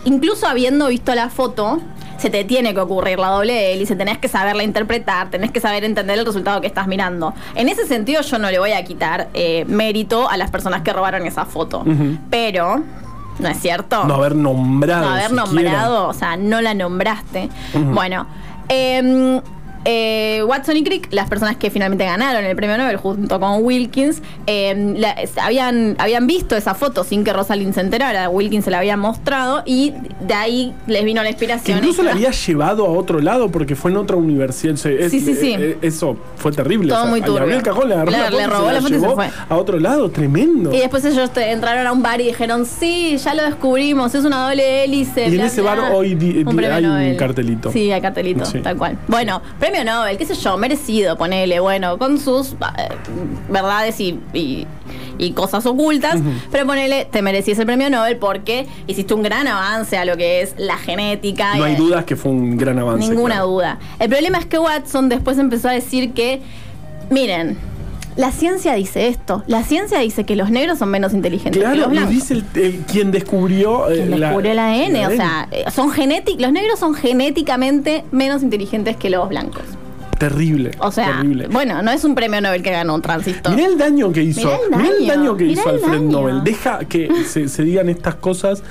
incluso 0.05 0.47
habiendo 0.47 0.87
visto 0.87 1.13
la 1.15 1.29
foto, 1.29 1.81
se 2.17 2.29
te 2.29 2.43
tiene 2.43 2.73
que 2.73 2.79
ocurrir 2.79 3.19
la 3.19 3.27
doble 3.29 3.73
hélice, 3.73 3.95
tenés 3.95 4.17
que 4.17 4.27
saberla 4.27 4.63
interpretar, 4.63 5.29
tenés 5.29 5.51
que 5.51 5.59
saber 5.59 5.83
entender 5.83 6.17
el 6.17 6.25
resultado 6.25 6.61
que 6.61 6.67
estás 6.67 6.87
mirando. 6.87 7.33
En 7.55 7.67
ese 7.67 7.85
sentido 7.85 8.21
yo 8.21 8.39
no 8.39 8.49
le 8.49 8.59
voy 8.59 8.71
a 8.71 8.83
quitar 8.83 9.27
eh, 9.33 9.65
mérito 9.67 10.29
a 10.29 10.37
las 10.37 10.49
personas 10.49 10.83
que 10.83 10.93
robaron 10.93 11.25
esa 11.25 11.45
foto. 11.45 11.83
Pero, 12.29 12.81
¿no 13.39 13.47
es 13.49 13.59
cierto? 13.59 14.05
No 14.05 14.15
haber 14.15 14.35
nombrado. 14.35 15.05
No 15.05 15.11
haber 15.11 15.29
siquiera. 15.31 15.45
nombrado, 15.45 16.07
o 16.07 16.13
sea, 16.13 16.37
no 16.37 16.61
la 16.61 16.73
nombraste. 16.73 17.49
Bueno, 17.73 18.25
em, 18.69 19.41
eh, 19.85 20.41
Watson 20.47 20.77
y 20.77 20.83
Crick, 20.83 21.07
las 21.11 21.29
personas 21.29 21.57
que 21.57 21.69
finalmente 21.69 22.05
ganaron 22.05 22.43
el 22.45 22.55
premio 22.55 22.77
Nobel 22.77 22.97
junto 22.97 23.39
con 23.39 23.63
Wilkins, 23.63 24.21
la- 24.47 25.11
es- 25.11 25.37
habían, 25.37 25.95
habían 25.99 26.27
visto 26.27 26.55
esa 26.55 26.73
foto 26.75 27.03
sin 27.03 27.23
que 27.23 27.33
Rosalind 27.33 27.73
se 27.73 27.81
enterara. 27.81 28.29
Wilkins 28.29 28.65
se 28.65 28.71
la 28.71 28.79
había 28.79 28.97
mostrado 28.97 29.63
y 29.65 29.93
de 30.21 30.33
ahí 30.33 30.73
les 30.87 31.03
vino 31.03 31.21
la 31.21 31.25
Que 31.27 31.31
inspiración. 31.31 31.77
incluso 31.79 32.01
y- 32.01 32.05
la 32.05 32.11
había 32.11 32.31
llevado 32.31 32.85
a 32.85 32.89
otro 32.89 33.19
lado 33.19 33.49
porque 33.49 33.75
fue 33.75 33.91
en 33.91 33.97
otra 33.97 34.15
universidad. 34.17 34.73
Es- 34.73 35.11
Sí, 35.11 35.19
sí, 35.19 35.35
sí. 35.35 35.55
eh, 35.57 35.77
eso 35.81 36.17
fue 36.37 36.51
terrible. 36.51 36.89
Todo 36.89 37.05
muy 37.07 37.19
le 37.19 37.25
abrió 37.25 37.39
turbio. 37.41 37.55
el 37.57 37.63
cajón, 37.63 37.89
le 37.89 37.95
agarró 37.95 38.11
Le- 38.11 38.17
la 38.17 38.23
foto 38.25 38.37
le 38.37 38.47
robó 38.47 38.71
la 38.71 38.81
foto 38.81 38.95
y 38.95 38.99
se 38.99 39.09
fue. 39.09 39.29
a 39.49 39.55
otro 39.57 39.79
lado. 39.79 40.09
Tremendo. 40.11 40.73
Y 40.73 40.79
después 40.79 41.03
ellos 41.05 41.31
te- 41.31 41.51
entraron 41.51 41.85
a 41.87 41.91
un 41.91 42.01
bar 42.01 42.19
y 42.21 42.25
dijeron, 42.27 42.65
sí, 42.65 43.17
ya 43.17 43.33
lo 43.33 43.43
descubrimos, 43.43 44.13
es 44.15 44.23
una 44.25 44.47
doble 44.47 44.83
hélice. 44.83 45.27
Y 45.29 45.35
en 45.35 45.41
ese 45.41 45.61
bla". 45.61 45.75
bar 45.75 45.91
hoy 45.93 46.15
di- 46.15 46.43
Un 46.45 46.55
premio 46.55 46.93
hay 46.93 47.11
un 47.11 47.17
cartelito. 47.17 47.71
Sí, 47.71 47.91
hay 47.91 48.01
cartelito, 48.01 48.45
Sí. 48.45 48.59
tal 48.59 48.77
cual. 48.77 48.97
Bueno, 49.07 49.41
premio 49.59 49.72
Nobel, 49.83 50.17
qué 50.17 50.25
sé 50.25 50.36
yo, 50.36 50.57
merecido, 50.57 51.17
ponele, 51.17 51.59
bueno, 51.59 51.97
con 51.97 52.19
sus 52.19 52.51
eh, 52.53 52.55
verdades 53.49 53.99
y, 53.99 54.19
y- 54.33 54.67
y 55.17 55.31
cosas 55.31 55.65
ocultas, 55.65 56.19
pero 56.51 56.65
ponele, 56.65 57.05
te 57.05 57.21
merecías 57.21 57.57
el 57.59 57.65
premio 57.67 57.89
Nobel 57.89 58.17
porque 58.17 58.67
hiciste 58.88 59.13
un 59.13 59.21
gran 59.23 59.47
avance 59.47 59.95
a 59.97 60.05
lo 60.05 60.17
que 60.17 60.41
es 60.41 60.55
la 60.57 60.75
genética. 60.77 61.55
no 61.55 61.63
hay 61.63 61.75
dudas 61.75 62.03
que 62.05 62.15
fue 62.15 62.31
un 62.31 62.57
gran 62.57 62.77
avance. 62.79 63.07
Ninguna 63.09 63.36
claro. 63.36 63.47
duda. 63.49 63.79
El 63.99 64.09
problema 64.09 64.39
es 64.39 64.45
que 64.47 64.57
Watson 64.59 65.09
después 65.09 65.38
empezó 65.38 65.69
a 65.69 65.71
decir 65.71 66.13
que, 66.13 66.41
miren, 67.09 67.57
la 68.15 68.32
ciencia 68.32 68.73
dice 68.73 69.08
esto. 69.08 69.43
La 69.47 69.63
ciencia 69.63 69.99
dice 69.99 70.23
que 70.26 70.36
los 70.36 70.49
negros 70.49 70.80
son 70.80 70.89
menos 70.89 71.13
inteligentes 71.13 71.54
que 71.54 71.60
Claro, 71.60 71.76
los 71.76 71.86
lo 71.88 71.91
blancos. 71.91 72.12
dice 72.13 72.34
el, 72.36 72.43
el- 72.56 72.80
quien 72.82 73.12
descubrió. 73.12 73.89
eh, 73.89 73.95
Quien 74.08 74.19
la- 74.19 74.28
descubrió 74.28 74.52
el 74.52 74.60
ADN, 74.60 74.95
el 74.95 75.06
o 75.13 75.15
sea, 75.15 75.47
eh, 75.52 75.65
son 75.73 75.91
genéticos, 75.91 76.41
los 76.41 76.52
negros 76.52 76.80
son 76.80 76.93
genéticamente 76.95 78.04
menos 78.12 78.43
inteligentes 78.43 78.95
que 78.97 79.10
los 79.10 79.28
blancos. 79.30 79.63
Terrible. 80.19 80.71
O 80.80 80.91
sea, 80.91 81.08
terrible. 81.17 81.47
bueno, 81.47 81.82
no 81.82 81.91
es 81.91 82.04
un 82.06 82.15
premio 82.15 82.39
Nobel 82.39 82.62
que 82.63 82.71
ganó 82.71 82.95
un 82.95 83.02
transistor. 83.02 83.54
Mirá 83.56 83.67
el 83.67 83.78
daño 83.78 84.12
que 84.13 84.21
hizo. 84.23 84.41
Mirá 84.41 84.58
el 84.63 84.69
Mirá 84.78 84.93
el 84.99 85.08
daño, 85.08 85.36
que 85.38 85.43
mirá 85.45 85.62
hizo 85.62 85.69
Alfred 85.69 85.91
daño. 85.91 86.12
Nobel. 86.12 86.43
Deja 86.43 86.80
que 86.86 87.10
se, 87.28 87.49
se 87.49 87.63
digan 87.63 87.89
estas 87.89 88.15
cosas. 88.15 88.63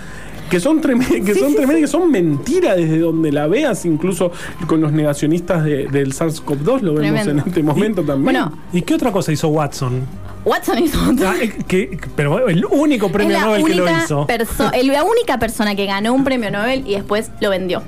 Que 0.53 0.61
son, 0.61 0.81
que 0.83 1.33
Sí, 1.35 1.41
son 1.41 1.49
sí, 1.51 1.57
tremendas, 1.57 1.77
que 1.81 1.87
son 1.87 2.11
mentiras 2.11 2.77
desde 2.77 2.99
donde 2.99 3.33
la 3.33 3.47
veas, 3.47 3.87
incluso 3.87 4.31
con 4.67 4.83
los 4.83 4.93
negacionistas 4.93 5.65
de- 5.65 5.87
del 5.89 6.13
SARS-CoV-2 6.13 6.81
lo 6.83 6.93
vemos 6.95 6.99
Tremendo. 7.23 7.31
en 7.31 7.39
este 7.49 7.63
momento 7.63 8.03
también. 8.03 8.25
Bueno, 8.25 8.53
¿Y 8.73 8.83
qué 8.83 8.95
otra 8.95 9.11
cosa 9.13 9.33
hizo 9.33 9.49
Watson? 9.49 10.03
Watson 10.45 10.79
hizo. 10.79 10.99
Ah, 11.25 11.35
eh, 11.41 11.53
que- 11.67 11.99
pero 12.15 12.49
el 12.49 12.65
único 12.67 13.11
premio 13.11 13.33
la 13.39 13.47
Nobel 13.47 13.65
que 13.65 13.75
lo 13.77 13.87
hizo. 13.91 14.27
perso- 14.27 14.71
el- 14.75 14.89
la 14.89 15.05
única 15.05 15.39
persona 15.39 15.75
que 15.75 15.87
ganó 15.87 16.13
un 16.13 16.23
premio 16.25 16.51
Nobel 16.51 16.85
y 16.87 16.97
después 16.97 17.31
lo 17.41 17.49
vendió. 17.49 17.83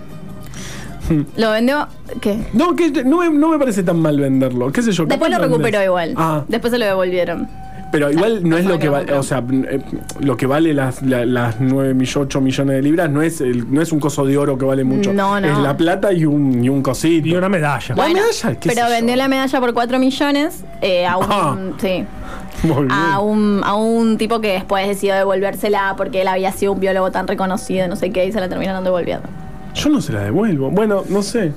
lo 1.36 1.50
vendió, 1.50 1.86
¿qué? 2.22 2.46
no, 2.54 2.74
que 2.74 2.90
no 3.04 3.18
me, 3.18 3.28
no 3.28 3.50
me 3.50 3.58
parece 3.58 3.82
tan 3.82 4.00
mal 4.00 4.18
venderlo. 4.18 4.72
¿Qué 4.72 4.80
sé 4.82 4.90
yo? 4.92 5.04
Después 5.04 5.30
lo 5.30 5.38
recuperó 5.38 5.82
igual. 5.82 6.14
Ah, 6.16 6.44
Después 6.48 6.70
se 6.72 6.78
lo 6.78 6.86
devolvieron. 6.86 7.46
Pero 7.94 8.10
igual 8.10 8.40
no 8.48 8.56
es 8.56 8.64
lo 8.64 8.76
que 8.78 8.88
vale, 8.88 9.12
o 9.12 9.22
sea, 9.22 9.38
eh, 9.70 9.80
lo 10.18 10.36
que 10.36 10.46
vale 10.46 10.74
las, 10.74 11.00
la- 11.02 11.24
las 11.24 11.60
9 11.60 11.94
millones, 11.94 12.16
8 12.16 12.40
millones 12.40 12.74
de 12.76 12.82
libras 12.82 13.08
no 13.08 13.22
es 13.22 13.40
el, 13.40 13.72
no 13.72 13.80
es 13.80 13.92
un 13.92 14.00
coso 14.00 14.24
de 14.26 14.36
oro 14.36 14.58
que 14.58 14.64
vale 14.64 14.82
mucho. 14.82 15.12
No, 15.12 15.40
no. 15.40 15.46
Es 15.46 15.58
la 15.58 15.76
plata 15.76 16.12
y 16.12 16.24
un, 16.24 16.64
y 16.64 16.68
un 16.68 16.82
cosito. 16.82 17.28
Y 17.28 17.34
una 17.36 17.48
medalla. 17.48 17.94
Bueno. 17.94 18.14
medalla? 18.14 18.58
¿Qué 18.58 18.68
pero 18.68 18.88
vendió 18.88 19.14
la 19.14 19.28
medalla 19.28 19.60
por 19.60 19.72
4 19.72 19.98
millones 20.00 20.64
eh, 20.82 21.06
a 21.06 21.16
un, 21.18 21.26
Ah. 21.30 21.56
sí, 21.80 22.04
a 22.90 23.20
un 23.20 23.60
a 23.64 23.74
un 23.74 24.18
tipo 24.18 24.40
que 24.40 24.52
después 24.52 24.88
decidió 24.88 25.14
devolvérsela 25.14 25.94
porque 25.96 26.22
él 26.22 26.28
había 26.28 26.50
sido 26.50 26.72
un 26.72 26.80
biólogo 26.80 27.12
tan 27.12 27.28
reconocido, 27.28 27.86
no 27.86 27.94
sé 27.94 28.10
qué, 28.10 28.26
y 28.26 28.32
se 28.32 28.40
la 28.40 28.48
terminaron 28.48 28.82
devolviendo. 28.82 29.28
Yo 29.74 29.88
no 29.88 30.00
se 30.00 30.12
la 30.12 30.20
devuelvo. 30.24 30.70
Bueno, 30.70 31.04
no 31.08 31.22
sé. 31.22 31.52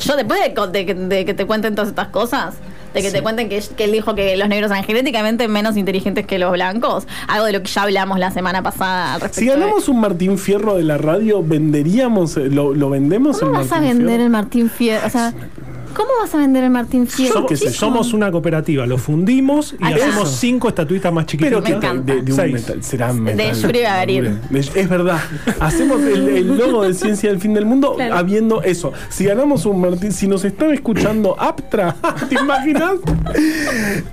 Yo 0.00 0.16
después 0.16 0.40
de, 0.72 0.94
de 0.94 1.24
que 1.24 1.34
te 1.34 1.46
cuenten 1.46 1.74
todas 1.74 1.88
estas 1.88 2.08
cosas, 2.08 2.54
de 2.94 3.02
que 3.02 3.08
Sí. 3.08 3.12
te 3.16 3.22
cuenten 3.22 3.48
que, 3.48 3.62
que 3.76 3.84
él 3.84 3.92
dijo 3.92 4.14
que 4.14 4.36
los 4.36 4.48
negros 4.48 4.70
eran 4.70 4.84
genéticamente 4.84 5.46
menos 5.48 5.76
inteligentes 5.76 6.26
que 6.26 6.38
los 6.38 6.52
blancos, 6.52 7.06
algo 7.28 7.44
de 7.46 7.52
lo 7.52 7.62
que 7.62 7.68
ya 7.68 7.82
hablamos 7.82 8.18
la 8.18 8.30
semana 8.30 8.62
pasada 8.62 9.14
al 9.14 9.20
respecto. 9.20 9.40
Si 9.40 9.46
de- 9.46 9.60
ganamos 9.60 9.88
un 9.88 10.00
Martín 10.00 10.38
Fierro 10.38 10.76
de 10.76 10.84
la 10.84 10.96
radio, 10.96 11.42
¿venderíamos? 11.42 12.36
eh, 12.36 12.48
¿Lo, 12.48 12.72
lo 12.74 12.88
vendemos 12.90 13.38
¿Cómo 13.40 13.50
el 13.52 13.56
vas 13.58 13.72
a 13.72 13.80
vender 13.80 14.06
Fierro? 14.06 14.22
el 14.24 14.30
Martín 14.30 14.70
Fierro? 14.70 15.06
O 15.06 15.10
sea, 15.10 15.32
¿cómo 15.94 16.08
vas 16.20 16.34
a 16.34 16.38
vender 16.38 16.64
el 16.64 16.70
Martín 16.70 17.06
Fierro? 17.06 17.46
Somos, 17.72 18.12
una 18.12 18.30
cooperativa, 18.30 18.86
lo 18.86 18.98
fundimos 18.98 19.72
y 19.74 19.76
Ah, 19.84 19.88
hacemos 19.94 20.28
eso. 20.28 20.36
cinco 20.38 20.68
estatuitas 20.68 21.12
más 21.12 21.26
chiquititas. 21.26 21.62
Pero 21.62 21.62
Me 21.62 21.80
que 21.80 21.86
encanta. 21.86 22.14
de, 22.14 22.22
de 22.22 22.32
un 22.32 22.36
Seis. 22.38 22.52
metal, 22.52 22.82
será 22.82 23.12
metal. 23.12 23.36
De- 23.36 24.58
Es 24.74 24.88
verdad. 24.88 25.18
Hacemos 25.60 26.00
el, 26.02 26.28
el 26.28 26.56
logo 26.58 26.82
de 26.82 26.94
Ciencia 26.94 27.30
del 27.30 27.40
Fin 27.40 27.54
del 27.54 27.64
Mundo 27.66 27.94
Claro. 27.94 28.16
habiendo 28.16 28.62
eso. 28.62 28.92
Si 29.08 29.24
ganamos 29.24 29.66
un 29.66 29.80
Martín, 29.80 30.12
si 30.12 30.26
nos 30.28 30.44
están 30.44 30.72
escuchando 30.72 31.36
Aptra, 31.40 31.96
¿te 32.28 32.34
imaginas? 32.36 32.92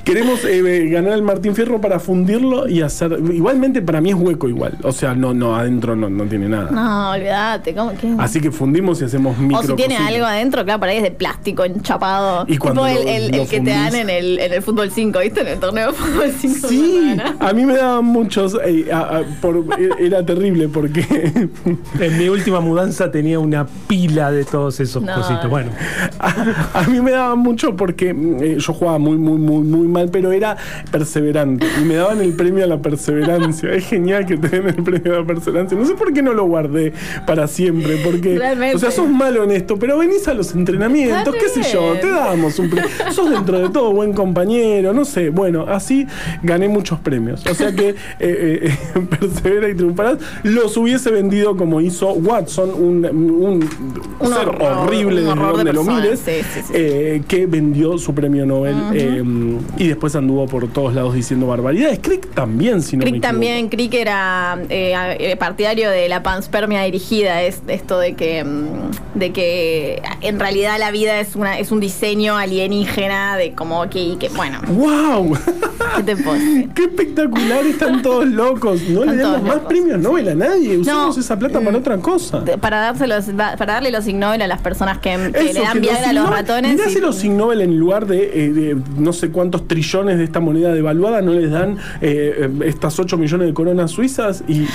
Queremos 0.03 0.43
eh, 0.45 0.89
ganar 0.89 1.13
el 1.13 1.21
Martín 1.21 1.55
Fierro 1.55 1.79
para 1.81 1.99
fundirlo 1.99 2.67
y 2.67 2.81
hacer. 2.81 3.17
Igualmente 3.33 3.81
para 3.81 4.01
mí 4.01 4.09
es 4.09 4.15
hueco 4.15 4.47
igual. 4.47 4.77
O 4.83 4.91
sea, 4.91 5.13
no, 5.13 5.33
no, 5.33 5.55
adentro 5.55 5.95
no, 5.95 6.09
no 6.09 6.23
tiene 6.25 6.47
nada. 6.49 6.71
No, 6.71 7.11
olvídate. 7.11 7.75
Así 8.17 8.39
que 8.41 8.51
fundimos 8.51 9.01
y 9.01 9.05
hacemos 9.05 9.37
micro. 9.37 9.59
O 9.59 9.63
si 9.63 9.73
tiene 9.73 9.97
algo 9.97 10.25
adentro, 10.25 10.63
claro, 10.63 10.79
por 10.79 10.89
ahí 10.89 10.97
es 10.97 11.03
de 11.03 11.11
plástico 11.11 11.63
enchapado. 11.75 12.45
Y 12.47 12.57
cuando 12.57 12.85
tipo 12.85 12.99
el, 12.99 13.05
lo- 13.05 13.11
el- 13.11 13.31
lo 13.31 13.41
el 13.43 13.49
que 13.49 13.59
te 13.61 13.69
dan 13.69 13.95
en 13.95 14.09
el, 14.09 14.39
en 14.39 14.53
el 14.53 14.61
fútbol 14.61 14.91
5, 14.91 15.19
¿viste? 15.19 15.41
En 15.41 15.47
el 15.47 15.59
torneo 15.59 15.87
de 15.91 15.93
fútbol 15.97 16.31
5. 16.37 16.67
Sí, 16.67 17.17
a 17.39 17.53
mí 17.53 17.65
me 17.65 17.75
daban 17.75 18.05
muchos. 18.05 18.57
eh, 18.65 18.87
a- 18.91 19.17
a- 19.17 19.23
por- 19.41 19.65
era 19.99 20.25
terrible 20.25 20.67
porque 20.67 21.01
En 21.99 22.17
mi 22.17 22.27
última 22.29 22.59
mudanza 22.59 23.11
tenía 23.11 23.39
una 23.39 23.65
pila 23.87 24.31
de 24.31 24.43
todos 24.45 24.79
esos 24.79 25.01
No. 25.03 25.13
cositos. 25.15 25.49
Bueno, 25.49 25.71
A, 26.19 26.79
a 26.81 26.83
mí 26.83 26.99
me 27.01 27.11
daban 27.11 27.39
mucho 27.39 27.75
porque 27.75 28.13
mm, 28.13 28.43
eh, 28.43 28.55
yo 28.59 28.73
jugaba 28.73 28.97
muy, 28.99 29.17
muy, 29.17 29.37
muy, 29.39 29.63
muy 29.63 29.87
mal, 29.87 30.09
pero 30.11 30.31
era 30.31 30.57
perseverante. 30.91 31.65
Y 31.81 31.85
me 31.85 31.95
daban 31.95 32.21
el 32.21 32.33
premio 32.33 32.63
a 32.63 32.67
la 32.67 32.81
perseverancia. 32.81 33.71
Es 33.73 33.85
genial 33.87 34.25
que 34.25 34.37
te 34.37 34.47
den 34.49 34.67
el 34.67 34.83
premio 34.83 35.15
a 35.15 35.19
la 35.19 35.25
perseverancia. 35.25 35.77
No 35.77 35.85
sé 35.85 35.93
por 35.95 36.13
qué 36.13 36.21
no 36.21 36.33
lo 36.33 36.45
guardé 36.45 36.93
para 37.25 37.47
siempre. 37.47 37.97
Porque, 38.03 38.37
Realmente. 38.37 38.75
o 38.75 38.79
sea, 38.79 38.91
sos 38.91 39.09
malo 39.09 39.43
en 39.43 39.51
esto, 39.51 39.77
pero 39.77 39.97
venís 39.97 40.27
a 40.27 40.33
los 40.33 40.53
entrenamientos, 40.53 41.35
qué 41.35 41.49
sé 41.63 41.73
yo, 41.73 41.93
te 41.99 42.09
damos 42.09 42.57
un 42.59 42.69
premio. 42.69 42.89
Sos 43.11 43.29
dentro 43.29 43.59
de 43.59 43.69
todo 43.69 43.91
buen 43.91 44.13
compañero, 44.13 44.93
no 44.93 45.05
sé. 45.05 45.29
Bueno, 45.29 45.65
así 45.67 46.07
gané 46.43 46.67
muchos 46.67 46.99
premios. 46.99 47.45
O 47.45 47.53
sea 47.53 47.71
que 47.73 47.89
eh, 47.89 47.95
eh, 48.19 48.77
eh, 48.95 48.99
persevera 49.19 49.69
y 49.69 49.75
triunfarás. 49.75 50.17
Los 50.43 50.75
hubiese 50.77 51.11
vendido 51.11 51.55
como 51.57 51.81
hizo 51.81 52.13
Watson, 52.13 52.71
un, 52.71 53.05
un, 53.05 53.69
Un 54.19 54.27
ser 54.27 54.47
horror, 54.47 54.87
horrible 54.87 55.21
un 55.21 55.27
desde 55.27 55.31
horror 55.31 55.57
de 55.57 55.63
donde 55.63 55.73
lo 55.73 55.83
mires, 55.83 56.19
sí, 56.19 56.31
sí, 56.53 56.61
sí. 56.67 56.73
eh, 56.73 57.23
que 57.27 57.45
vendió 57.45 57.97
su 57.97 58.13
premio 58.13 58.45
Nobel 58.45 58.75
y 59.77 59.87
después 59.87 60.15
anduvo 60.15 60.45
por 60.47 60.67
todos 60.69 60.93
lados 60.93 61.13
diciendo 61.13 61.47
barbaridades. 61.47 61.99
Crick 61.99 62.33
también, 62.33 62.81
si 62.81 62.97
no 62.97 63.03
Crick 63.03 63.21
también, 63.21 63.69
Crick 63.69 63.93
era 63.93 64.59
partidario 65.39 65.89
de 65.89 66.07
la 66.09 66.23
panspermia 66.23 66.83
dirigida, 66.83 67.41
es 67.41 67.61
esto 67.67 67.99
de 67.99 68.13
que 68.13 68.43
mm, 68.43 69.19
de 69.19 69.31
que 69.31 70.01
en 70.21 70.39
realidad 70.39 70.77
la 70.79 70.91
vida 70.91 71.19
es 71.19 71.35
una 71.35 71.50
es 71.57 71.71
un 71.71 71.79
diseño 71.79 72.37
alienígena 72.37 73.37
de 73.37 73.53
como 73.53 73.89
que, 73.89 74.17
que 74.17 74.29
bueno, 74.29 74.59
¡Wow! 74.67 75.37
¿qué 76.05 76.15
te? 76.15 76.69
¡Qué 76.75 76.83
espectacular! 76.85 77.65
Están 77.65 78.01
todos 78.01 78.25
locos. 78.27 78.81
No 78.89 79.05
le 79.05 79.11
Están 79.11 79.17
damos 79.17 79.31
todos 79.31 79.41
más 79.43 79.55
locos. 79.55 79.67
premios 79.69 79.99
Nobel 79.99 80.29
a 80.29 80.35
nadie. 80.35 80.77
Usamos 80.77 81.17
esa 81.17 81.37
plata 81.37 81.59
para 81.59 81.71
mm, 81.71 81.75
otra 81.81 81.97
cosa. 81.97 82.43
Para 82.59 82.79
dárselos, 82.81 83.25
para 83.35 83.73
darle 83.73 83.91
los 83.91 84.07
Ig 84.07 84.15
Nobel 84.15 84.41
a 84.41 84.47
las 84.47 84.61
personas 84.61 84.99
que, 84.99 85.31
que 85.33 85.49
Eso, 85.49 85.59
le 85.59 85.65
dan 85.65 85.81
Viagra 85.81 86.09
a 86.09 86.13
los 86.13 86.29
ratones. 86.29 86.73
Mirá 86.73 86.89
y- 86.89 86.93
si 86.93 86.99
los 86.99 87.23
Ig 87.23 87.31
Nobel 87.31 87.61
en 87.61 87.77
lugar 87.77 88.05
de, 88.07 88.45
eh, 88.45 88.51
de 88.53 88.77
no 88.97 89.13
sé 89.13 89.29
cuántos 89.31 89.67
trillones 89.67 90.17
de 90.17 90.23
esta 90.23 90.39
moneda 90.39 90.73
devaluada 90.73 91.21
no 91.21 91.33
les 91.33 91.51
dan 91.51 91.77
eh, 92.01 92.47
eh, 92.49 92.49
estas 92.65 92.97
8 92.99 93.17
millones 93.17 93.47
de 93.47 93.53
coronas 93.53 93.91
suizas 93.91 94.43
y 94.47 94.59
Lo 94.61 94.67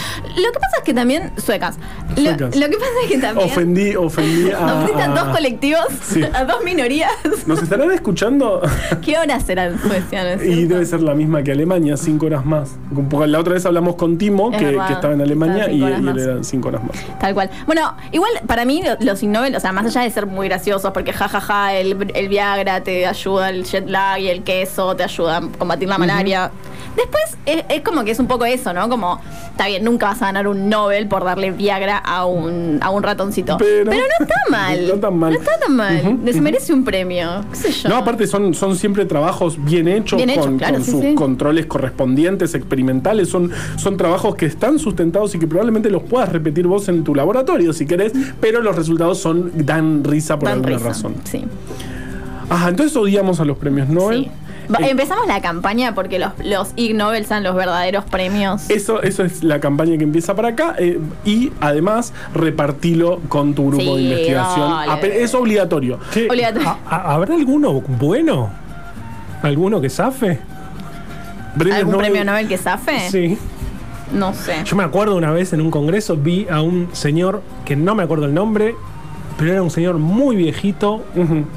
que 0.52 0.58
pasa 0.60 0.76
es 0.78 0.84
que 0.84 0.94
también 0.94 1.32
suecas. 1.36 1.76
Lo, 2.16 2.22
Suecas. 2.22 2.56
lo 2.56 2.66
que 2.68 2.76
pasa 2.76 2.90
es 3.04 3.10
que 3.10 3.18
también 3.18 3.48
ofendí, 3.50 3.96
ofendí 3.96 4.50
a, 4.58 5.08
dos 5.14 5.34
colectivos, 5.34 5.84
Sí. 6.02 6.22
a 6.32 6.44
dos 6.44 6.62
minorías. 6.64 7.10
¿Nos 7.46 7.62
estarán 7.62 7.90
escuchando? 7.92 8.60
¿Qué 9.04 9.18
horas 9.18 9.44
serán 9.44 9.80
Suecia? 9.80 10.22
¿no 10.24 10.42
es 10.42 10.44
Y 10.46 10.64
debe 10.66 10.84
ser 10.86 11.02
la 11.06 11.14
misma 11.14 11.42
que 11.42 11.52
Alemania, 11.52 11.96
cinco 11.96 12.26
horas 12.26 12.44
más. 12.44 12.76
Porque 13.10 13.26
La 13.28 13.38
otra 13.40 13.54
vez 13.54 13.64
hablamos 13.64 13.96
con 13.96 14.18
Timo, 14.18 14.50
Es 14.52 14.58
que, 14.58 14.64
verdad, 14.66 14.86
que 14.88 14.92
estaba 14.94 15.14
en 15.14 15.20
Alemania, 15.22 15.70
y, 15.70 15.80
y 15.80 15.82
él 15.84 16.18
era 16.18 16.44
cinco 16.44 16.68
horas 16.68 16.82
más. 16.82 16.92
Tal 17.18 17.32
cual. 17.34 17.50
Bueno, 17.66 17.94
igual 18.12 18.30
para 18.46 18.64
mí 18.64 18.82
lo- 18.84 18.96
los 19.04 19.22
Ig 19.22 19.28
Nobel, 19.30 19.56
o 19.56 19.60
sea, 19.60 19.72
más 19.72 19.86
allá 19.86 20.02
de 20.02 20.10
ser 20.10 20.26
muy 20.26 20.48
graciosos, 20.48 20.90
porque 20.92 21.12
jajaja, 21.12 21.74
el, 21.74 22.10
el 22.14 22.28
Viagra 22.28 22.82
te 22.82 23.06
ayuda, 23.06 23.48
el 23.50 23.64
jet 23.64 23.88
lag 23.88 24.20
y 24.20 24.28
el 24.28 24.42
queso 24.42 24.94
te 24.96 25.04
ayuda 25.04 25.38
a 25.38 25.40
combatir 25.58 25.88
la 25.88 25.98
malaria. 25.98 26.50
Después 26.96 27.36
es, 27.44 27.64
es 27.68 27.82
como 27.82 28.04
que 28.04 28.10
es 28.12 28.18
un 28.18 28.26
poco 28.26 28.46
eso, 28.46 28.72
¿no? 28.72 28.88
Como, 28.88 29.20
está 29.50 29.66
bien, 29.66 29.84
nunca 29.84 30.06
vas 30.06 30.22
a 30.22 30.26
ganar 30.26 30.48
un 30.48 30.70
Nobel 30.70 31.08
por 31.08 31.24
darle 31.24 31.50
Viagra 31.50 31.98
a 31.98 32.24
un, 32.24 32.78
a 32.80 32.88
un 32.90 33.02
ratoncito. 33.02 33.58
Pero- 33.58 33.90
Pero, 33.90 34.02
no 34.18 34.24
está 34.24 34.34
mal. 34.50 34.88
No 34.88 34.94
tan 34.94 35.16
mal. 35.18 35.32
No 35.34 35.38
está 35.38 35.58
tan 35.58 35.76
mal. 35.76 36.18
Les 36.24 36.40
merece 36.40 36.72
un 36.72 36.84
premio. 36.84 37.44
¿Qué 37.50 37.56
sé 37.56 37.70
yo? 37.72 37.88
No, 37.90 37.96
aparte 37.96 38.26
son, 38.26 38.54
son 38.54 38.76
siempre 38.76 39.04
trabajos 39.04 39.62
bien 39.62 39.88
hechos, 39.88 40.16
Bien 40.24 40.38
con, 40.40 40.56
claro, 40.56 40.74
con 40.76 40.84
sí, 40.84 40.90
sus 40.96 41.04
sí. 41.10 41.14
controles 41.14 41.66
correspondientes, 41.66 42.54
experimentales. 42.54 43.28
Son, 43.28 43.50
son 43.76 43.96
trabajos 43.96 44.34
que 44.34 44.46
están 44.46 44.78
sustentados 44.78 45.34
y 45.34 45.38
que 45.38 45.46
probablemente 45.46 45.90
los 45.90 46.02
puedas 46.02 46.30
repetir 46.32 46.66
vos 46.66 46.88
en 46.88 47.04
tu 47.04 47.14
laboratorio 47.14 47.72
si 47.72 47.86
querés, 47.86 48.12
pero 48.40 48.60
los 48.60 48.74
resultados 48.76 49.18
son 49.18 49.52
dan 49.66 50.02
risa 50.04 50.38
por 50.38 50.48
Dan 50.48 50.58
alguna 50.58 50.76
risa. 50.76 50.88
razón. 50.88 51.14
Sí. 51.24 51.44
Ajá, 52.48 52.68
entonces 52.68 52.96
odiamos 52.96 53.40
a 53.40 53.44
los 53.44 53.56
premios 53.58 53.88
Nobel. 53.88 54.24
sí. 54.24 54.30
Eh, 54.80 54.90
Empezamos 54.90 55.28
la 55.28 55.40
campaña 55.40 55.94
porque 55.94 56.18
los, 56.18 56.32
los 56.44 56.70
Ig 56.74 56.96
Nobel 56.96 57.24
son 57.24 57.44
los 57.44 57.54
verdaderos 57.54 58.04
premios. 58.04 58.68
Eso, 58.68 59.00
eso 59.00 59.22
es 59.22 59.44
la 59.44 59.60
campaña 59.60 59.96
que 59.96 60.02
empieza 60.02 60.34
para 60.34 60.48
acá 60.48 60.74
eh, 60.80 60.98
y 61.24 61.52
además 61.60 62.12
repartilo 62.34 63.20
con 63.28 63.54
tu 63.54 63.68
grupo 63.68 63.94
de 63.94 64.02
investigación. 64.02 64.68
dale. 64.70 64.90
Ape- 64.92 65.22
Es 65.22 65.34
obligatorio. 65.36 66.00
Obligatorio. 66.28 66.68
¿Ha- 66.68 66.78
ha- 66.84 67.14
¿habrá 67.14 67.34
alguno 67.36 67.80
bueno? 67.80 68.50
¿Alguno 69.42 69.80
que 69.80 69.88
zafe? 69.88 70.40
¿Algún 71.72 71.92
Nobel- 71.94 72.06
premio 72.06 72.24
Nobel 72.24 72.48
que 72.48 72.58
zafe? 72.58 73.08
Sí. 73.10 73.38
No 74.12 74.32
sé. 74.34 74.54
Yo 74.64 74.76
me 74.76 74.84
acuerdo 74.84 75.16
una 75.16 75.32
vez 75.32 75.52
en 75.52 75.60
un 75.60 75.70
congreso 75.70 76.16
vi 76.16 76.46
a 76.50 76.62
un 76.62 76.88
señor 76.92 77.42
que 77.64 77.74
no 77.76 77.94
me 77.94 78.02
acuerdo 78.04 78.26
el 78.26 78.34
nombre, 78.34 78.74
pero 79.36 79.52
era 79.52 79.62
un 79.62 79.70
señor 79.70 79.98
muy 79.98 80.36
viejito, 80.36 81.04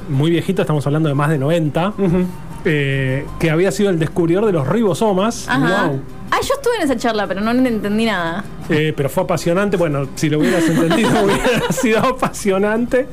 muy 0.08 0.30
viejito, 0.30 0.62
estamos 0.62 0.84
hablando 0.86 1.08
de 1.08 1.14
más 1.14 1.30
de 1.30 1.38
90, 1.38 1.88
ujú. 1.96 2.24
eh, 2.64 3.24
que 3.38 3.50
había 3.50 3.70
sido 3.70 3.90
el 3.90 3.98
descubridor 3.98 4.46
de 4.46 4.52
los 4.52 4.66
ribosomas. 4.66 5.46
Ajá. 5.48 5.86
Wow. 5.86 6.00
Ah, 6.30 6.38
yo 6.42 6.54
estuve 6.54 6.76
en 6.76 6.82
esa 6.82 6.96
charla, 6.96 7.26
pero 7.26 7.40
no 7.40 7.50
entendí 7.50 8.04
nada. 8.04 8.44
Eh, 8.68 8.92
pero 8.96 9.08
fue 9.08 9.24
apasionante. 9.24 9.76
Bueno, 9.76 10.08
si 10.14 10.30
lo 10.30 10.38
hubieras 10.38 10.62
entendido, 10.68 11.10
hubiera 11.24 11.72
sido 11.72 11.98
apasionante. 11.98 13.06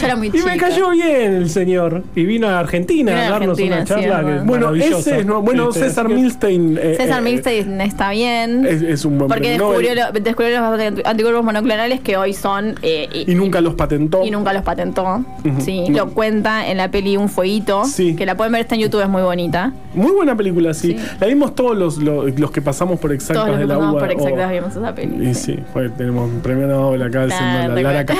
Yo 0.00 0.06
era 0.06 0.16
muy 0.16 0.28
Y 0.28 0.32
chica. 0.32 0.46
me 0.46 0.56
cayó 0.56 0.90
bien 0.90 1.34
el 1.34 1.50
señor. 1.50 2.02
Y 2.14 2.24
vino 2.24 2.48
a 2.48 2.58
Argentina 2.58 3.12
Vino 3.12 3.22
a 3.26 3.30
darnos 3.30 3.50
Argentina, 3.58 3.76
una 3.76 3.86
sí, 3.86 3.92
charla 3.92 4.24
que 4.24 4.36
es 4.36 4.44
Bueno, 4.46 4.66
maravillosa. 4.68 4.98
ese 5.10 5.18
es, 5.20 5.26
no, 5.26 5.42
bueno, 5.42 5.68
Este, 5.68 5.80
César 5.80 6.08
Milstein. 6.08 6.78
eh, 6.80 6.94
César 6.96 7.18
eh, 7.18 7.22
Milstein 7.22 7.80
está 7.82 8.10
bien. 8.10 8.64
Es, 8.66 8.80
es 8.82 9.04
un 9.04 9.18
buen 9.18 9.28
porque 9.28 9.50
descubrió, 9.50 9.94
Nobel. 9.94 10.12
lo- 10.14 10.20
descubrió 10.20 10.60
los 10.60 10.80
anti- 10.80 11.02
anticuerpos 11.04 11.44
monoclonales 11.44 12.00
que 12.00 12.16
hoy 12.16 12.32
son. 12.32 12.76
eh, 12.82 13.24
y 13.26 13.34
nunca 13.34 13.60
los 13.60 13.74
patentó. 13.74 14.24
y 14.24 14.30
nunca 14.30 14.52
los 14.54 14.62
patentó. 14.62 15.24
Sí, 15.58 15.88
No. 15.90 15.98
lo 16.06 16.08
cuenta 16.10 16.68
en 16.70 16.78
la 16.78 16.90
peli 16.90 17.16
Un 17.18 17.28
Fueguito. 17.28 17.84
Sí. 17.84 18.16
Que 18.16 18.24
la 18.24 18.36
pueden 18.36 18.52
ver, 18.52 18.62
está 18.62 18.76
en 18.76 18.80
YouTube, 18.82 19.02
es 19.02 19.08
muy 19.08 19.22
bonita. 19.22 19.72
Muy 19.94 20.12
buena 20.12 20.34
película, 20.36 20.72
sí. 20.72 20.96
Sí. 20.98 21.04
La 21.20 21.26
vimos 21.26 21.54
todos 21.54 21.76
los, 21.76 21.98
los, 21.98 22.38
los 22.46 22.50
que 22.52 22.62
pasamos 22.62 22.98
por 23.00 23.12
exactas 23.12 23.44
Todos 23.46 23.58
los 23.60 23.68
de 23.68 23.74
la 23.74 23.78
UBA. 23.78 23.98
por 24.00 24.10
exactas 24.12 24.48
o- 24.48 24.52
vimos 24.52 24.76
esa 24.76 24.94
peli. 24.94 25.28
Y 25.30 25.34
sí, 25.34 25.58
pues, 25.72 25.94
tenemos 25.96 26.30
un 26.30 26.40
premio 26.40 26.66
Nobel 26.66 27.02
acá 27.02 27.22
Ah, 27.22 27.26
diciendo 27.26 27.74
la 27.74 27.82
Lara. 27.82 28.06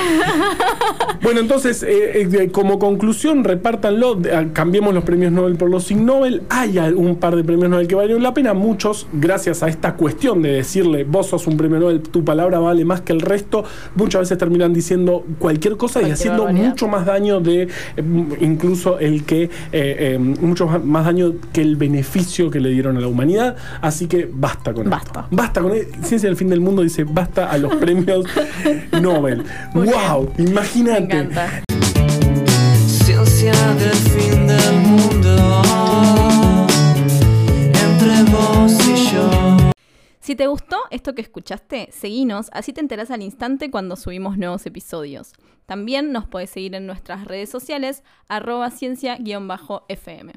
Bueno, 1.19 1.39
entonces, 1.39 1.81
eh, 1.83 2.21
eh, 2.31 2.49
como 2.51 2.77
conclusión, 2.79 3.43
repártanlo, 3.43 4.19
ah, 4.33 4.45
cambiemos 4.53 4.93
los 4.93 5.03
premios 5.03 5.31
Nobel 5.31 5.55
por 5.55 5.69
los 5.69 5.89
Ig 5.91 5.97
Nobel. 5.97 6.43
Hay 6.49 6.77
un 6.77 7.15
par 7.15 7.35
de 7.35 7.43
premios 7.43 7.69
Nobel 7.69 7.87
que 7.87 7.95
valieron 7.95 8.21
la 8.23 8.33
pena. 8.33 8.53
Muchos, 8.53 9.07
gracias 9.11 9.63
a 9.63 9.67
esta 9.67 9.95
cuestión 9.95 10.41
de 10.41 10.51
decirle, 10.53 11.03
vos 11.05 11.27
sos 11.27 11.47
un 11.47 11.57
premio 11.57 11.79
Nobel, 11.79 12.01
tu 12.01 12.23
palabra 12.23 12.59
vale 12.59 12.85
más 12.85 13.01
que 13.01 13.13
el 13.13 13.21
resto, 13.21 13.63
muchas 13.95 14.21
veces 14.21 14.37
terminan 14.37 14.73
diciendo 14.73 15.25
cualquier 15.39 15.75
cosa 15.75 16.01
y 16.07 16.11
haciendo 16.11 16.43
barbaridad. 16.43 16.69
mucho 16.69 16.87
más 16.87 17.05
daño 17.05 17.39
de 17.39 17.63
eh, 17.63 17.67
incluso 18.39 18.99
el 18.99 19.23
que, 19.25 19.49
mucho 20.39 20.67
más 20.67 21.05
daño 21.05 21.33
que 21.51 21.61
el 21.61 21.75
beneficio 21.77 22.49
que 22.51 22.59
le 22.59 22.69
dieron 22.69 22.95
a 22.97 23.01
la 23.01 23.07
humanidad. 23.07 23.55
Así 23.81 24.07
que 24.07 24.16
basta 24.25 24.73
con 24.73 24.89
Basta. 24.89 25.21
esto. 25.21 25.35
Basta 25.35 25.61
con 25.61 25.71
Ciencia 26.03 26.29
del 26.29 26.35
Fin 26.37 26.49
del 26.49 26.61
Mundo 26.61 26.81
dice 26.81 27.03
basta 27.03 27.49
a 27.49 27.57
los 27.57 27.75
premios 27.75 28.25
Nobel. 29.01 29.43
Muy 29.73 29.87
¡Wow! 29.87 30.31
Imagínate. 30.37 31.29
Ciencia 32.87 33.53
del 33.75 33.93
fin 33.93 34.47
del 34.47 34.75
mundo 34.81 35.61
entre 37.73 38.23
vos 38.31 38.73
y 38.87 39.11
yo. 39.13 39.57
Si 40.19 40.35
te 40.35 40.47
gustó 40.47 40.77
esto 40.91 41.15
que 41.15 41.21
escuchaste, 41.21 41.89
seguinos, 41.91 42.49
así 42.51 42.73
te 42.73 42.81
enterás 42.81 43.11
al 43.11 43.21
instante 43.21 43.71
cuando 43.71 43.95
subimos 43.95 44.37
nuevos 44.37 44.65
episodios. 44.65 45.33
También 45.65 46.11
nos 46.11 46.27
puedes 46.27 46.49
seguir 46.49 46.75
en 46.75 46.85
nuestras 46.85 47.25
redes 47.25 47.49
sociales, 47.49 48.03
arroba 48.27 48.69
ciencia-fm. 48.71 50.33